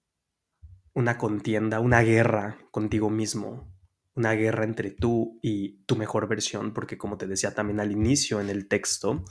una 0.95 1.17
contienda, 1.17 1.81
una 1.81 2.01
guerra 2.01 2.57
contigo 2.71 3.09
mismo, 3.09 3.71
una 4.15 4.31
guerra 4.31 4.63
entre 4.63 4.91
tú 4.91 5.39
y 5.41 5.83
tu 5.85 5.97
mejor 5.97 6.27
versión, 6.27 6.73
porque 6.73 6.97
como 6.97 7.17
te 7.17 7.27
decía 7.27 7.53
también 7.53 7.81
al 7.81 7.91
inicio 7.91 8.39
en 8.39 8.49
el 8.49 8.67
texto, 8.67 9.23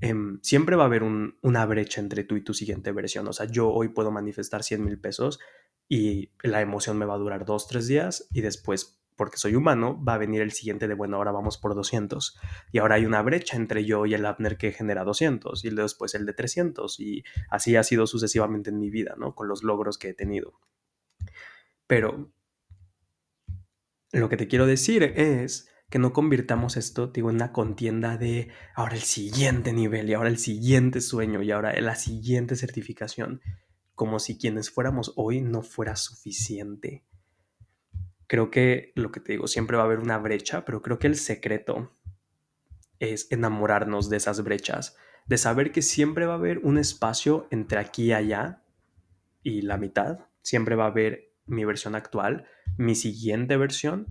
em, 0.00 0.38
siempre 0.42 0.76
va 0.76 0.84
a 0.84 0.86
haber 0.86 1.02
una 1.02 1.66
brecha 1.66 2.00
entre 2.00 2.24
tú 2.24 2.36
y 2.36 2.44
tu 2.44 2.54
siguiente 2.54 2.92
versión. 2.92 3.26
O 3.28 3.32
sea, 3.32 3.46
yo 3.46 3.70
hoy 3.70 3.88
puedo 3.88 4.10
manifestar 4.12 4.62
100 4.62 4.84
mil 4.84 5.00
pesos 5.00 5.40
y 5.88 6.32
la 6.42 6.60
emoción 6.60 6.96
me 6.96 7.06
va 7.06 7.14
a 7.14 7.18
durar 7.18 7.44
dos, 7.44 7.66
tres 7.66 7.88
días 7.88 8.28
y 8.32 8.40
después 8.40 9.00
porque 9.16 9.36
soy 9.36 9.54
humano, 9.54 10.02
va 10.02 10.14
a 10.14 10.18
venir 10.18 10.40
el 10.40 10.52
siguiente 10.52 10.88
de, 10.88 10.94
bueno, 10.94 11.18
ahora 11.18 11.30
vamos 11.30 11.58
por 11.58 11.74
200. 11.74 12.38
Y 12.72 12.78
ahora 12.78 12.94
hay 12.94 13.04
una 13.04 13.20
brecha 13.20 13.54
entre 13.54 13.84
yo 13.84 14.06
y 14.06 14.14
el 14.14 14.24
Abner 14.24 14.56
que 14.56 14.72
genera 14.72 15.04
200 15.04 15.62
y 15.62 15.68
después 15.68 16.14
el 16.14 16.24
de 16.24 16.32
300. 16.32 16.98
Y 17.00 17.24
así 17.50 17.76
ha 17.76 17.82
sido 17.82 18.06
sucesivamente 18.06 18.70
en 18.70 18.78
mi 18.78 18.88
vida, 18.88 19.16
¿no? 19.18 19.34
Con 19.34 19.46
los 19.46 19.62
logros 19.62 19.98
que 19.98 20.08
he 20.08 20.14
tenido. 20.14 20.54
Pero 21.90 22.32
lo 24.12 24.28
que 24.28 24.36
te 24.36 24.46
quiero 24.46 24.64
decir 24.64 25.02
es 25.02 25.68
que 25.88 25.98
no 25.98 26.12
convirtamos 26.12 26.76
esto, 26.76 27.08
digo, 27.08 27.30
en 27.30 27.34
una 27.34 27.50
contienda 27.50 28.16
de 28.16 28.48
ahora 28.76 28.94
el 28.94 29.00
siguiente 29.00 29.72
nivel 29.72 30.08
y 30.08 30.14
ahora 30.14 30.28
el 30.28 30.38
siguiente 30.38 31.00
sueño 31.00 31.42
y 31.42 31.50
ahora 31.50 31.74
la 31.80 31.96
siguiente 31.96 32.54
certificación, 32.54 33.40
como 33.96 34.20
si 34.20 34.38
quienes 34.38 34.70
fuéramos 34.70 35.14
hoy 35.16 35.40
no 35.40 35.64
fuera 35.64 35.96
suficiente. 35.96 37.02
Creo 38.28 38.52
que 38.52 38.92
lo 38.94 39.10
que 39.10 39.18
te 39.18 39.32
digo, 39.32 39.48
siempre 39.48 39.76
va 39.76 39.82
a 39.82 39.86
haber 39.86 39.98
una 39.98 40.18
brecha, 40.18 40.64
pero 40.64 40.82
creo 40.82 41.00
que 41.00 41.08
el 41.08 41.16
secreto 41.16 41.90
es 43.00 43.26
enamorarnos 43.32 44.08
de 44.08 44.18
esas 44.18 44.44
brechas, 44.44 44.96
de 45.26 45.38
saber 45.38 45.72
que 45.72 45.82
siempre 45.82 46.26
va 46.26 46.34
a 46.34 46.36
haber 46.36 46.58
un 46.58 46.78
espacio 46.78 47.48
entre 47.50 47.80
aquí 47.80 48.04
y 48.04 48.12
allá 48.12 48.62
y 49.42 49.62
la 49.62 49.76
mitad, 49.76 50.20
siempre 50.40 50.76
va 50.76 50.84
a 50.84 50.90
haber 50.90 51.29
mi 51.50 51.64
versión 51.64 51.94
actual, 51.94 52.46
mi 52.76 52.94
siguiente 52.94 53.56
versión 53.56 54.06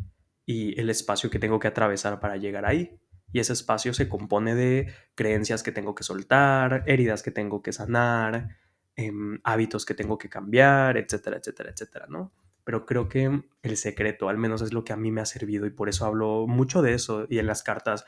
y 0.45 0.79
el 0.79 0.89
espacio 0.89 1.29
que 1.29 1.39
tengo 1.39 1.59
que 1.59 1.67
atravesar 1.67 2.19
para 2.19 2.37
llegar 2.37 2.65
ahí. 2.65 2.99
Y 3.31 3.39
ese 3.39 3.53
espacio 3.53 3.93
se 3.93 4.09
compone 4.09 4.55
de 4.55 4.93
creencias 5.15 5.63
que 5.63 5.71
tengo 5.71 5.95
que 5.95 6.03
soltar, 6.03 6.83
heridas 6.87 7.23
que 7.23 7.31
tengo 7.31 7.61
que 7.61 7.71
sanar, 7.71 8.57
em, 8.95 9.39
hábitos 9.43 9.85
que 9.85 9.93
tengo 9.93 10.17
que 10.17 10.29
cambiar, 10.29 10.97
etcétera, 10.97 11.37
etcétera, 11.37 11.71
etcétera, 11.71 12.07
¿no? 12.09 12.33
pero 12.69 12.85
creo 12.85 13.09
que 13.09 13.41
el 13.63 13.77
secreto, 13.77 14.29
al 14.29 14.37
menos 14.37 14.61
es 14.61 14.73
lo 14.73 14.83
que 14.83 14.93
a 14.93 14.95
mí 14.95 15.09
me 15.11 15.21
ha 15.21 15.25
servido 15.25 15.65
y 15.65 15.71
por 15.71 15.89
eso 15.89 16.05
hablo 16.05 16.45
mucho 16.45 16.83
de 16.83 16.93
eso 16.93 17.25
y 17.27 17.39
en 17.39 17.47
las 17.47 17.63
cartas. 17.63 18.05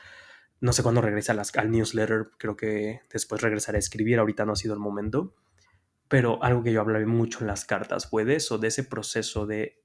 No 0.60 0.72
sé 0.72 0.84
cuándo 0.84 1.00
regresa 1.00 1.32
al 1.32 1.70
newsletter, 1.72 2.30
creo 2.38 2.56
que 2.56 3.00
después 3.12 3.42
regresaré 3.42 3.78
a 3.78 3.80
escribir, 3.80 4.20
ahorita 4.20 4.44
no 4.44 4.52
ha 4.52 4.54
sido 4.54 4.74
el 4.74 4.78
momento, 4.78 5.34
pero 6.12 6.42
algo 6.42 6.62
que 6.62 6.74
yo 6.74 6.82
hablé 6.82 7.06
mucho 7.06 7.38
en 7.40 7.46
las 7.46 7.64
cartas 7.64 8.06
fue 8.06 8.26
de 8.26 8.34
eso, 8.34 8.58
de 8.58 8.68
ese 8.68 8.84
proceso 8.84 9.46
de 9.46 9.82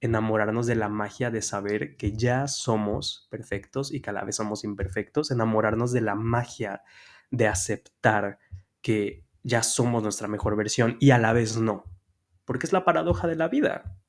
enamorarnos 0.00 0.66
de 0.66 0.74
la 0.74 0.88
magia 0.88 1.30
de 1.30 1.42
saber 1.42 1.98
que 1.98 2.16
ya 2.16 2.48
somos 2.48 3.28
perfectos 3.30 3.92
y 3.92 4.00
que 4.00 4.08
a 4.08 4.14
la 4.14 4.24
vez 4.24 4.36
somos 4.36 4.64
imperfectos, 4.64 5.30
enamorarnos 5.30 5.92
de 5.92 6.00
la 6.00 6.14
magia 6.14 6.82
de 7.30 7.46
aceptar 7.46 8.38
que 8.80 9.26
ya 9.42 9.62
somos 9.62 10.02
nuestra 10.02 10.28
mejor 10.28 10.56
versión 10.56 10.96
y 10.98 11.10
a 11.10 11.18
la 11.18 11.34
vez 11.34 11.58
no, 11.58 11.84
porque 12.46 12.64
es 12.64 12.72
la 12.72 12.86
paradoja 12.86 13.28
de 13.28 13.36
la 13.36 13.48
vida 13.48 14.00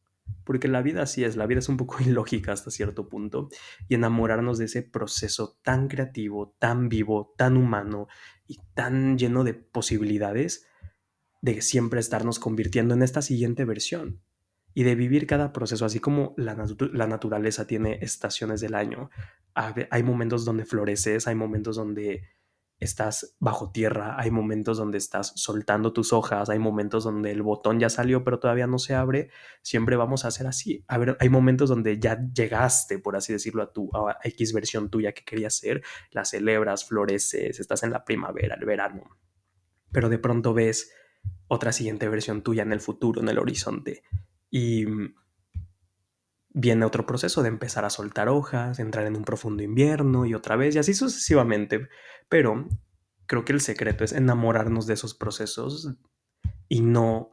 porque 0.44 0.70
la 0.70 0.82
vida 0.82 1.02
así 1.02 1.26
es, 1.26 1.36
la 1.36 1.46
vida 1.46 1.60
es 1.60 1.68
un 1.68 1.76
poco 1.76 1.98
ilógica 2.06 2.54
hasta 2.54 2.72
cierto 2.72 3.10
punto, 3.10 3.50
y 3.90 3.96
enamorarnos 3.96 4.58
de 4.58 4.66
ese 4.66 4.82
proceso 4.82 5.60
tan 5.62 5.90
creativo, 5.90 6.56
tan 6.60 6.88
vivo, 6.88 7.34
tan 7.38 7.58
humano 7.58 8.08
y 8.48 8.60
tan 8.74 9.18
lleno 9.18 9.44
de 9.44 9.54
posibilidades, 9.54 10.66
de 11.42 11.62
siempre 11.62 12.00
estarnos 12.00 12.40
convirtiendo 12.40 12.94
en 12.94 13.04
esta 13.04 13.22
siguiente 13.22 13.66
versión 13.66 14.22
y 14.74 14.84
de 14.84 14.96
vivir 14.96 15.26
cada 15.26 15.54
proceso, 15.54 15.86
así 15.86 16.00
como 16.00 16.36
la, 16.38 16.56
naturaleza 17.08 17.66
tiene 17.66 17.98
estaciones 18.02 18.62
del 18.62 18.76
año. 18.76 19.10
Hay 19.56 20.04
momentos 20.04 20.46
donde 20.46 20.66
floreces, 20.66 21.26
hay 21.28 21.34
momentos 21.34 21.78
donde 21.78 22.30
estás 22.80 23.36
bajo 23.40 23.72
tierra, 23.72 24.20
hay 24.20 24.30
momentos 24.30 24.78
donde 24.78 25.00
estás 25.00 25.34
soltando 25.36 25.94
tus 25.94 26.14
hojas, 26.14 26.50
hay 26.50 26.60
momentos 26.60 27.06
donde 27.06 27.32
el 27.32 27.42
botón 27.42 27.80
ya 27.80 27.90
salió 27.90 28.24
pero 28.24 28.40
todavía 28.40 28.68
no 28.68 28.78
se 28.78 28.94
abre, 28.94 29.32
siempre 29.64 29.96
vamos 29.96 30.26
a 30.26 30.28
hacer 30.28 30.46
así. 30.46 30.86
A 30.88 31.00
ver, 31.00 31.18
hay 31.20 31.30
momentos 31.30 31.70
donde 31.70 32.00
ya 32.00 32.20
llegaste, 32.32 33.00
por 33.00 33.16
así 33.16 33.34
decirlo, 33.34 33.64
a 33.64 33.74
tu 33.74 33.90
X 34.24 34.54
versión 34.54 34.92
tuya 34.92 35.12
que 35.14 35.24
querías 35.24 35.56
ser, 35.56 35.82
la 36.12 36.24
celebras, 36.24 36.86
floreces, 36.86 37.60
estás 37.60 37.82
en 37.82 37.92
la 37.92 38.06
primavera, 38.06 38.56
el 38.56 38.66
verano, 38.66 39.18
pero 39.92 40.08
de 40.08 40.20
pronto 40.20 40.54
ves 40.54 40.92
otra 41.48 41.72
siguiente 41.72 42.10
versión 42.10 42.42
tuya 42.42 42.64
en 42.64 42.74
el 42.74 42.80
futuro, 42.80 43.22
en 43.22 43.30
el 43.30 43.40
horizonte 43.40 44.04
y 44.50 44.86
viene 46.50 46.86
otro 46.86 47.06
proceso 47.06 47.44
de 47.44 47.50
empezar 47.50 47.86
a 47.86 47.90
soltar 47.90 48.30
hojas, 48.30 48.80
entrar 48.80 49.06
en 49.06 49.16
un 49.16 49.24
profundo 49.24 49.64
invierno 49.64 50.26
y 50.26 50.34
otra 50.34 50.56
vez 50.56 50.76
y 50.76 50.80
así 50.80 50.94
sucesivamente. 50.94 51.90
Pero 52.30 52.68
creo 53.28 53.46
que 53.46 53.54
el 53.54 53.62
secreto 53.62 54.04
es 54.04 54.14
enamorarnos 54.14 54.88
de 54.88 54.96
esos 54.96 55.14
procesos 55.14 55.94
y 56.68 56.82
no 56.82 57.32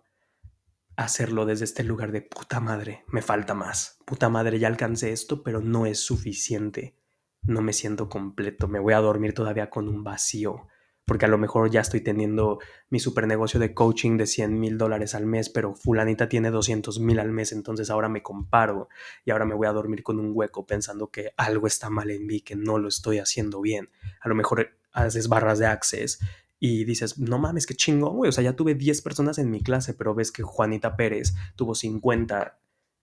hacerlo 0.96 1.46
desde 1.46 1.64
este 1.64 1.82
lugar 1.82 2.12
de 2.12 2.22
puta 2.22 2.60
madre, 2.60 3.04
me 3.08 3.22
falta 3.22 3.54
más. 3.54 3.98
Puta 4.04 4.28
madre, 4.28 4.58
ya 4.58 4.68
alcancé 4.68 5.12
esto, 5.12 5.42
pero 5.42 5.60
no 5.60 5.86
es 5.86 6.00
suficiente. 6.00 6.96
No 7.42 7.62
me 7.62 7.72
siento 7.72 8.08
completo, 8.08 8.68
me 8.68 8.78
voy 8.78 8.94
a 8.94 9.00
dormir 9.00 9.34
todavía 9.34 9.70
con 9.70 9.88
un 9.88 10.04
vacío 10.04 10.68
porque 11.04 11.26
a 11.26 11.28
lo 11.28 11.38
mejor 11.38 11.70
ya 11.70 11.80
estoy 11.80 12.00
teniendo 12.00 12.58
mi 12.88 12.98
super 13.00 13.26
negocio 13.26 13.60
de 13.60 13.74
coaching 13.74 14.16
de 14.16 14.26
100 14.26 14.58
mil 14.58 14.78
dólares 14.78 15.14
al 15.14 15.26
mes, 15.26 15.50
pero 15.50 15.74
fulanita 15.74 16.28
tiene 16.28 16.50
200 16.50 17.00
mil 17.00 17.18
al 17.18 17.30
mes, 17.30 17.52
entonces 17.52 17.90
ahora 17.90 18.08
me 18.08 18.22
comparo 18.22 18.88
y 19.24 19.30
ahora 19.30 19.44
me 19.44 19.54
voy 19.54 19.66
a 19.66 19.72
dormir 19.72 20.02
con 20.02 20.18
un 20.18 20.30
hueco 20.34 20.66
pensando 20.66 21.10
que 21.10 21.32
algo 21.36 21.66
está 21.66 21.90
mal 21.90 22.10
en 22.10 22.26
mí, 22.26 22.40
que 22.40 22.56
no 22.56 22.78
lo 22.78 22.88
estoy 22.88 23.18
haciendo 23.18 23.60
bien. 23.60 23.90
A 24.20 24.28
lo 24.28 24.34
mejor 24.34 24.78
haces 24.92 25.28
barras 25.28 25.58
de 25.58 25.66
access 25.66 26.20
y 26.58 26.84
dices, 26.84 27.18
no 27.18 27.38
mames, 27.38 27.66
qué 27.66 27.74
chingón, 27.74 28.16
güey, 28.16 28.28
o 28.30 28.32
sea, 28.32 28.44
ya 28.44 28.56
tuve 28.56 28.74
10 28.74 29.02
personas 29.02 29.38
en 29.38 29.50
mi 29.50 29.62
clase, 29.62 29.92
pero 29.92 30.14
ves 30.14 30.32
que 30.32 30.42
Juanita 30.42 30.96
Pérez 30.96 31.34
tuvo 31.56 31.74
50 31.74 32.58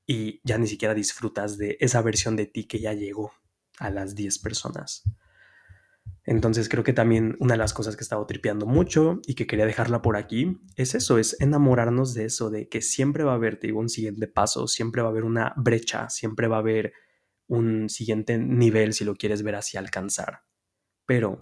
y 0.08 0.42
ya 0.44 0.58
ni 0.58 0.68
siquiera 0.68 0.96
disfrutas 0.96 1.58
de 1.58 1.78
esa 1.80 2.02
versión 2.02 2.36
de 2.36 2.48
ti 2.48 2.64
que 2.64 2.80
ya 2.80 2.94
llegó 2.94 3.34
a 3.78 3.90
las 3.92 4.16
10 4.16 4.40
personas. 4.40 5.04
Entonces 6.32 6.70
creo 6.70 6.86
que 6.86 6.94
también 6.94 7.36
una 7.41 7.56
de 7.56 7.58
las 7.58 7.74
cosas 7.74 7.98
que 7.98 8.04
he 8.04 8.06
estado 8.06 8.26
tripeando 8.26 8.65
mucho 8.65 9.20
y 9.28 9.36
que 9.36 9.48
quería 9.48 9.65
dejarla 9.65 10.02
por 10.02 10.15
aquí 10.15 10.62
es 10.78 10.96
eso, 10.96 11.17
es 11.17 11.36
enamorarnos 11.41 12.13
de 12.13 12.24
eso, 12.24 12.50
de 12.50 12.70
que 12.70 12.82
siempre 12.82 13.26
va 13.26 13.34
a 13.34 13.36
haber, 13.36 13.60
te 13.60 13.74
un 13.74 13.89
siguiente 13.89 14.28
paso, 14.28 14.65
siempre 14.70 15.02
va 15.02 15.10
a 15.10 15.12
haber 15.12 15.26
una 15.26 15.54
brecha, 15.58 16.10
siempre 16.10 16.48
va 16.48 16.56
a 16.56 16.60
haber 16.60 16.94
un 17.48 17.89
siguiente 17.89 18.38
nivel 18.38 18.94
si 18.94 19.04
lo 19.04 19.15
quieres 19.15 19.44
ver 19.44 19.56
así 19.56 19.76
alcanzar. 19.76 20.46
Pero 21.06 21.38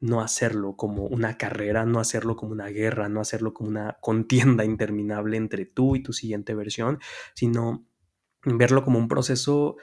no 0.00 0.20
hacerlo 0.20 0.76
como 0.76 1.06
una 1.06 1.38
carrera, 1.38 1.86
no 1.86 1.98
hacerlo 1.98 2.36
como 2.36 2.52
una 2.52 2.66
guerra, 2.66 3.08
no 3.08 3.22
hacerlo 3.22 3.54
como 3.54 3.70
una 3.70 3.96
contienda 4.02 4.64
interminable 4.66 5.38
entre 5.38 5.64
tú 5.64 5.96
y 5.96 6.02
tu 6.02 6.12
siguiente 6.12 6.54
versión, 6.54 6.98
sino 7.34 7.88
verlo 8.44 8.84
como 8.84 8.98
un 8.98 9.08
proceso 9.08 9.76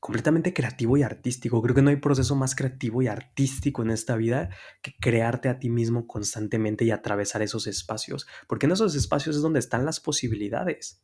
completamente 0.00 0.54
creativo 0.54 0.96
y 0.96 1.02
artístico. 1.02 1.60
Creo 1.62 1.74
que 1.74 1.82
no 1.82 1.90
hay 1.90 1.96
proceso 1.96 2.34
más 2.34 2.54
creativo 2.54 3.02
y 3.02 3.06
artístico 3.06 3.82
en 3.82 3.90
esta 3.90 4.16
vida 4.16 4.48
que 4.82 4.94
crearte 4.98 5.48
a 5.50 5.58
ti 5.58 5.68
mismo 5.68 6.06
constantemente 6.06 6.84
y 6.84 6.90
atravesar 6.90 7.42
esos 7.42 7.66
espacios, 7.66 8.26
porque 8.48 8.66
en 8.66 8.72
esos 8.72 8.94
espacios 8.94 9.36
es 9.36 9.42
donde 9.42 9.58
están 9.58 9.84
las 9.84 10.00
posibilidades. 10.00 11.02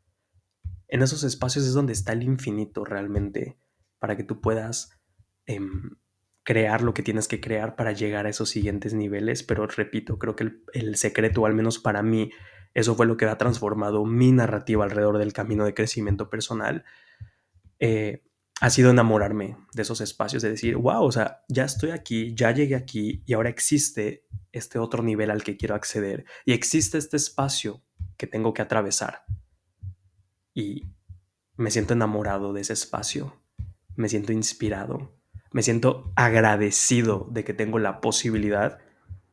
En 0.88 1.02
esos 1.02 1.24
espacios 1.24 1.66
es 1.66 1.74
donde 1.74 1.92
está 1.92 2.12
el 2.12 2.22
infinito 2.22 2.84
realmente, 2.84 3.58
para 3.98 4.16
que 4.16 4.24
tú 4.24 4.40
puedas 4.40 4.98
em, 5.44 5.96
crear 6.42 6.80
lo 6.80 6.94
que 6.94 7.02
tienes 7.02 7.28
que 7.28 7.40
crear 7.40 7.76
para 7.76 7.92
llegar 7.92 8.24
a 8.24 8.30
esos 8.30 8.48
siguientes 8.48 8.94
niveles. 8.94 9.42
Pero 9.42 9.66
repito, 9.66 10.18
creo 10.18 10.36
que 10.36 10.44
el, 10.44 10.64
el 10.72 10.96
secreto, 10.96 11.44
al 11.44 11.54
menos 11.54 11.78
para 11.78 12.02
mí, 12.02 12.30
eso 12.72 12.94
fue 12.94 13.06
lo 13.06 13.16
que 13.16 13.26
ha 13.26 13.36
transformado 13.36 14.04
mi 14.06 14.32
narrativa 14.32 14.84
alrededor 14.84 15.18
del 15.18 15.32
camino 15.32 15.64
de 15.64 15.74
crecimiento 15.74 16.30
personal. 16.30 16.84
Eh, 17.78 18.22
ha 18.60 18.70
sido 18.70 18.90
enamorarme 18.90 19.56
de 19.74 19.82
esos 19.82 20.00
espacios, 20.00 20.42
de 20.42 20.50
decir, 20.50 20.76
wow, 20.76 21.04
o 21.04 21.12
sea, 21.12 21.44
ya 21.48 21.64
estoy 21.64 21.90
aquí, 21.90 22.34
ya 22.34 22.52
llegué 22.52 22.74
aquí 22.74 23.22
y 23.26 23.34
ahora 23.34 23.50
existe 23.50 24.26
este 24.52 24.78
otro 24.78 25.02
nivel 25.02 25.30
al 25.30 25.44
que 25.44 25.56
quiero 25.56 25.74
acceder 25.74 26.24
y 26.46 26.52
existe 26.52 26.96
este 26.96 27.18
espacio 27.18 27.82
que 28.16 28.26
tengo 28.26 28.54
que 28.54 28.62
atravesar. 28.62 29.24
Y 30.54 30.86
me 31.56 31.70
siento 31.70 31.92
enamorado 31.92 32.54
de 32.54 32.62
ese 32.62 32.72
espacio, 32.72 33.42
me 33.94 34.08
siento 34.08 34.32
inspirado, 34.32 35.14
me 35.52 35.62
siento 35.62 36.12
agradecido 36.16 37.28
de 37.30 37.44
que 37.44 37.52
tengo 37.52 37.78
la 37.78 38.00
posibilidad 38.00 38.78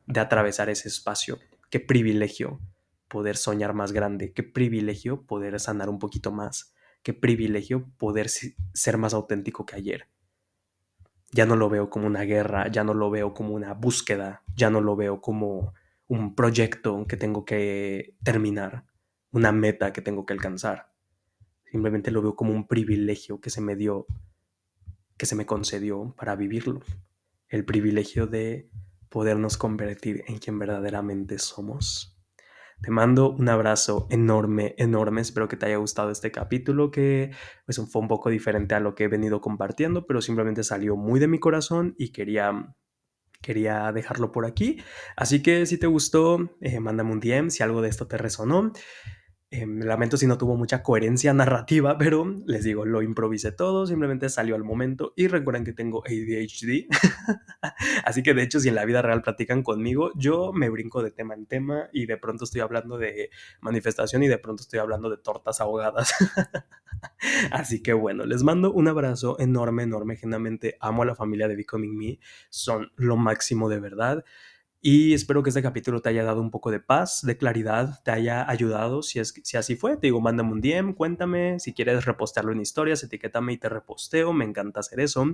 de 0.06 0.20
atravesar 0.20 0.70
ese 0.70 0.90
espacio. 0.90 1.40
Qué 1.70 1.80
privilegio 1.80 2.60
poder 3.08 3.38
soñar 3.38 3.74
más 3.74 3.94
grande, 3.94 4.34
qué 4.34 4.44
privilegio 4.44 5.26
poder 5.26 5.60
sanar 5.62 5.88
un 5.88 6.00
poquito 6.00 6.32
más 6.32 6.73
qué 7.04 7.14
privilegio 7.14 7.92
poder 7.98 8.30
ser 8.30 8.98
más 8.98 9.14
auténtico 9.14 9.66
que 9.66 9.76
ayer. 9.76 10.08
Ya 11.32 11.46
no 11.46 11.56
lo 11.56 11.70
veo 11.70 11.90
como 11.90 12.08
una 12.08 12.22
guerra, 12.22 12.72
ya 12.72 12.84
no 12.84 12.94
lo 12.94 13.10
veo 13.10 13.34
como 13.34 13.54
una 13.54 13.74
búsqueda, 13.74 14.44
ya 14.56 14.70
no 14.70 14.82
lo 14.82 14.96
veo 14.96 15.20
como 15.20 15.74
un 16.08 16.36
proyecto 16.36 17.06
que 17.08 17.18
tengo 17.18 17.44
que 17.44 18.16
terminar, 18.24 18.86
una 19.32 19.52
meta 19.52 19.92
que 19.92 20.02
tengo 20.02 20.26
que 20.26 20.34
alcanzar. 20.34 20.94
Simplemente 21.66 22.12
lo 22.12 22.22
veo 22.22 22.36
como 22.36 22.54
un 22.54 22.68
privilegio 22.68 23.42
que 23.42 23.50
se 23.50 23.62
me 23.62 23.76
dio, 23.76 24.06
que 25.18 25.26
se 25.26 25.36
me 25.36 25.46
concedió 25.46 26.14
para 26.16 26.36
vivirlo. 26.36 26.82
El 27.50 27.66
privilegio 27.66 28.28
de 28.28 28.70
podernos 29.10 29.58
convertir 29.58 30.24
en 30.28 30.38
quien 30.38 30.60
verdaderamente 30.60 31.40
somos. 31.40 32.13
Te 32.84 32.92
mando 32.92 33.32
un 33.32 33.48
abrazo 33.48 34.08
enorme, 34.10 34.76
enorme. 34.78 35.22
Espero 35.22 35.48
que 35.48 35.56
te 35.56 35.68
haya 35.68 35.78
gustado 35.78 36.12
este 36.12 36.34
capítulo 36.34 36.92
que 36.92 37.32
pues, 37.66 37.82
fue 37.90 38.02
un 38.02 38.10
poco 38.10 38.30
diferente 38.30 38.76
a 38.76 38.82
lo 38.82 38.94
que 38.94 39.06
he 39.06 39.08
venido 39.08 39.40
compartiendo, 39.40 40.06
pero 40.06 40.22
simplemente 40.22 40.66
salió 40.66 40.98
muy 40.98 41.22
de 41.22 41.30
mi 41.30 41.40
corazón 41.40 41.96
y 41.98 42.12
quería 42.12 42.76
quería 43.42 43.92
dejarlo 43.94 44.34
por 44.34 44.46
aquí. 44.46 44.82
Así 45.16 45.42
que 45.42 45.66
si 45.66 45.78
te 45.78 45.88
gustó, 45.88 46.58
eh, 46.60 46.82
mándame 46.82 47.14
un 47.14 47.22
DM 47.22 47.52
si 47.52 47.64
algo 47.64 47.82
de 47.82 47.88
esto 47.88 48.06
te 48.06 48.18
resonó. 48.18 48.74
Eh, 49.56 49.68
lamento 49.68 50.18
si 50.18 50.26
no 50.26 50.40
tuvo 50.40 50.56
mucha 50.56 50.82
coherencia 50.82 51.32
narrativa, 51.32 51.96
pero 52.00 52.26
les 52.48 52.64
digo, 52.64 52.86
lo 52.86 53.04
improvisé 53.04 53.52
todo, 53.52 53.86
simplemente 53.86 54.28
salió 54.30 54.56
al 54.56 54.64
momento 54.64 55.14
y 55.16 55.28
recuerden 55.28 55.64
que 55.64 55.74
tengo 55.74 56.02
ADHD. 56.04 56.88
Así 58.04 58.24
que 58.24 58.34
de 58.34 58.42
hecho, 58.42 58.60
si 58.60 58.70
en 58.70 58.76
la 58.76 58.84
vida 58.84 59.04
real 59.04 59.22
platican 59.22 59.62
conmigo, 59.62 60.12
yo 60.16 60.54
me 60.54 60.70
brinco 60.70 61.04
de 61.04 61.12
tema 61.12 61.36
en 61.36 61.46
tema 61.46 61.88
y 61.94 62.08
de 62.08 62.18
pronto 62.18 62.46
estoy 62.46 62.62
hablando 62.62 62.98
de 62.98 63.30
manifestación 63.62 64.24
y 64.24 64.28
de 64.28 64.40
pronto 64.40 64.64
estoy 64.64 64.80
hablando 64.80 65.12
de 65.12 65.18
tortas 65.18 65.62
ahogadas. 65.62 66.16
Así 67.52 67.84
que 67.84 67.94
bueno, 67.94 68.26
les 68.26 68.42
mando 68.42 68.74
un 68.74 68.88
abrazo 68.88 69.40
enorme, 69.40 69.84
enorme. 69.84 70.16
Genuinamente 70.16 70.78
amo 70.80 71.04
a 71.04 71.06
la 71.06 71.14
familia 71.14 71.48
de 71.48 71.58
Becoming 71.58 71.96
Me. 71.96 72.20
Son 72.50 72.92
lo 72.96 73.18
máximo 73.18 73.70
de 73.70 73.80
verdad. 73.80 74.26
Y 74.86 75.14
espero 75.14 75.44
que 75.44 75.50
este 75.50 75.62
capítulo 75.62 76.02
te 76.02 76.10
haya 76.10 76.26
dado 76.26 76.42
un 76.42 76.52
poco 76.52 76.70
de 76.70 76.82
paz, 76.82 77.22
de 77.26 77.38
claridad, 77.38 78.04
te 78.04 78.12
haya 78.12 78.50
ayudado. 78.50 79.02
Si, 79.02 79.18
es, 79.18 79.34
si 79.42 79.56
así 79.56 79.78
fue, 79.78 79.96
te 79.96 80.08
digo, 80.08 80.20
mándame 80.20 80.52
un 80.52 80.60
DM, 80.60 80.94
cuéntame. 80.94 81.58
Si 81.62 81.74
quieres 81.74 82.04
repostearlo 82.04 82.52
en 82.52 82.60
historias, 82.60 83.02
etiquétame 83.02 83.54
y 83.54 83.58
te 83.58 83.70
reposteo. 83.70 84.34
Me 84.34 84.44
encanta 84.44 84.82
hacer 84.82 85.00
eso. 85.00 85.26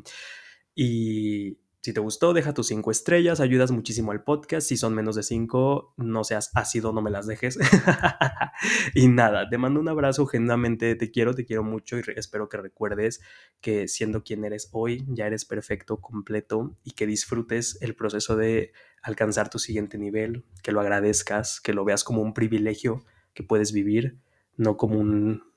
Y 0.75 1.57
si 1.81 1.93
te 1.93 2.01
gustó, 2.01 2.33
deja 2.33 2.53
tus 2.53 2.67
cinco 2.67 2.91
estrellas, 2.91 3.39
ayudas 3.39 3.71
muchísimo 3.71 4.11
al 4.11 4.23
podcast. 4.23 4.67
Si 4.67 4.75
son 4.75 4.93
menos 4.93 5.15
de 5.15 5.23
cinco, 5.23 5.93
no 5.95 6.25
seas 6.25 6.51
ácido, 6.53 6.91
no 6.91 7.01
me 7.01 7.09
las 7.09 7.25
dejes. 7.25 7.57
y 8.93 9.07
nada, 9.07 9.49
te 9.49 9.57
mando 9.57 9.79
un 9.79 9.87
abrazo, 9.87 10.25
genuinamente 10.25 10.95
te 10.95 11.09
quiero, 11.09 11.33
te 11.33 11.45
quiero 11.45 11.63
mucho 11.63 11.97
y 11.97 12.01
espero 12.17 12.49
que 12.49 12.57
recuerdes 12.57 13.21
que 13.61 13.87
siendo 13.87 14.23
quien 14.23 14.43
eres 14.43 14.67
hoy, 14.73 15.05
ya 15.07 15.25
eres 15.25 15.45
perfecto, 15.45 16.01
completo 16.01 16.75
y 16.83 16.91
que 16.91 17.07
disfrutes 17.07 17.77
el 17.81 17.95
proceso 17.95 18.35
de 18.35 18.73
alcanzar 19.01 19.49
tu 19.49 19.57
siguiente 19.57 19.97
nivel, 19.97 20.43
que 20.61 20.73
lo 20.73 20.81
agradezcas, 20.81 21.61
que 21.61 21.73
lo 21.73 21.85
veas 21.85 22.03
como 22.03 22.21
un 22.21 22.33
privilegio 22.33 23.05
que 23.33 23.43
puedes 23.43 23.71
vivir, 23.71 24.19
no 24.57 24.75
como 24.75 24.99
un 24.99 25.48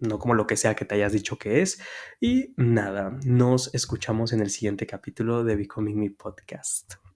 no 0.00 0.18
como 0.18 0.34
lo 0.34 0.46
que 0.46 0.56
sea 0.56 0.74
que 0.74 0.84
te 0.84 0.94
hayas 0.94 1.12
dicho 1.12 1.38
que 1.38 1.62
es. 1.62 1.80
Y 2.20 2.54
nada, 2.56 3.18
nos 3.24 3.74
escuchamos 3.74 4.32
en 4.32 4.40
el 4.40 4.50
siguiente 4.50 4.86
capítulo 4.86 5.44
de 5.44 5.56
Becoming 5.56 5.98
Me 5.98 6.10
Podcast. 6.10 7.07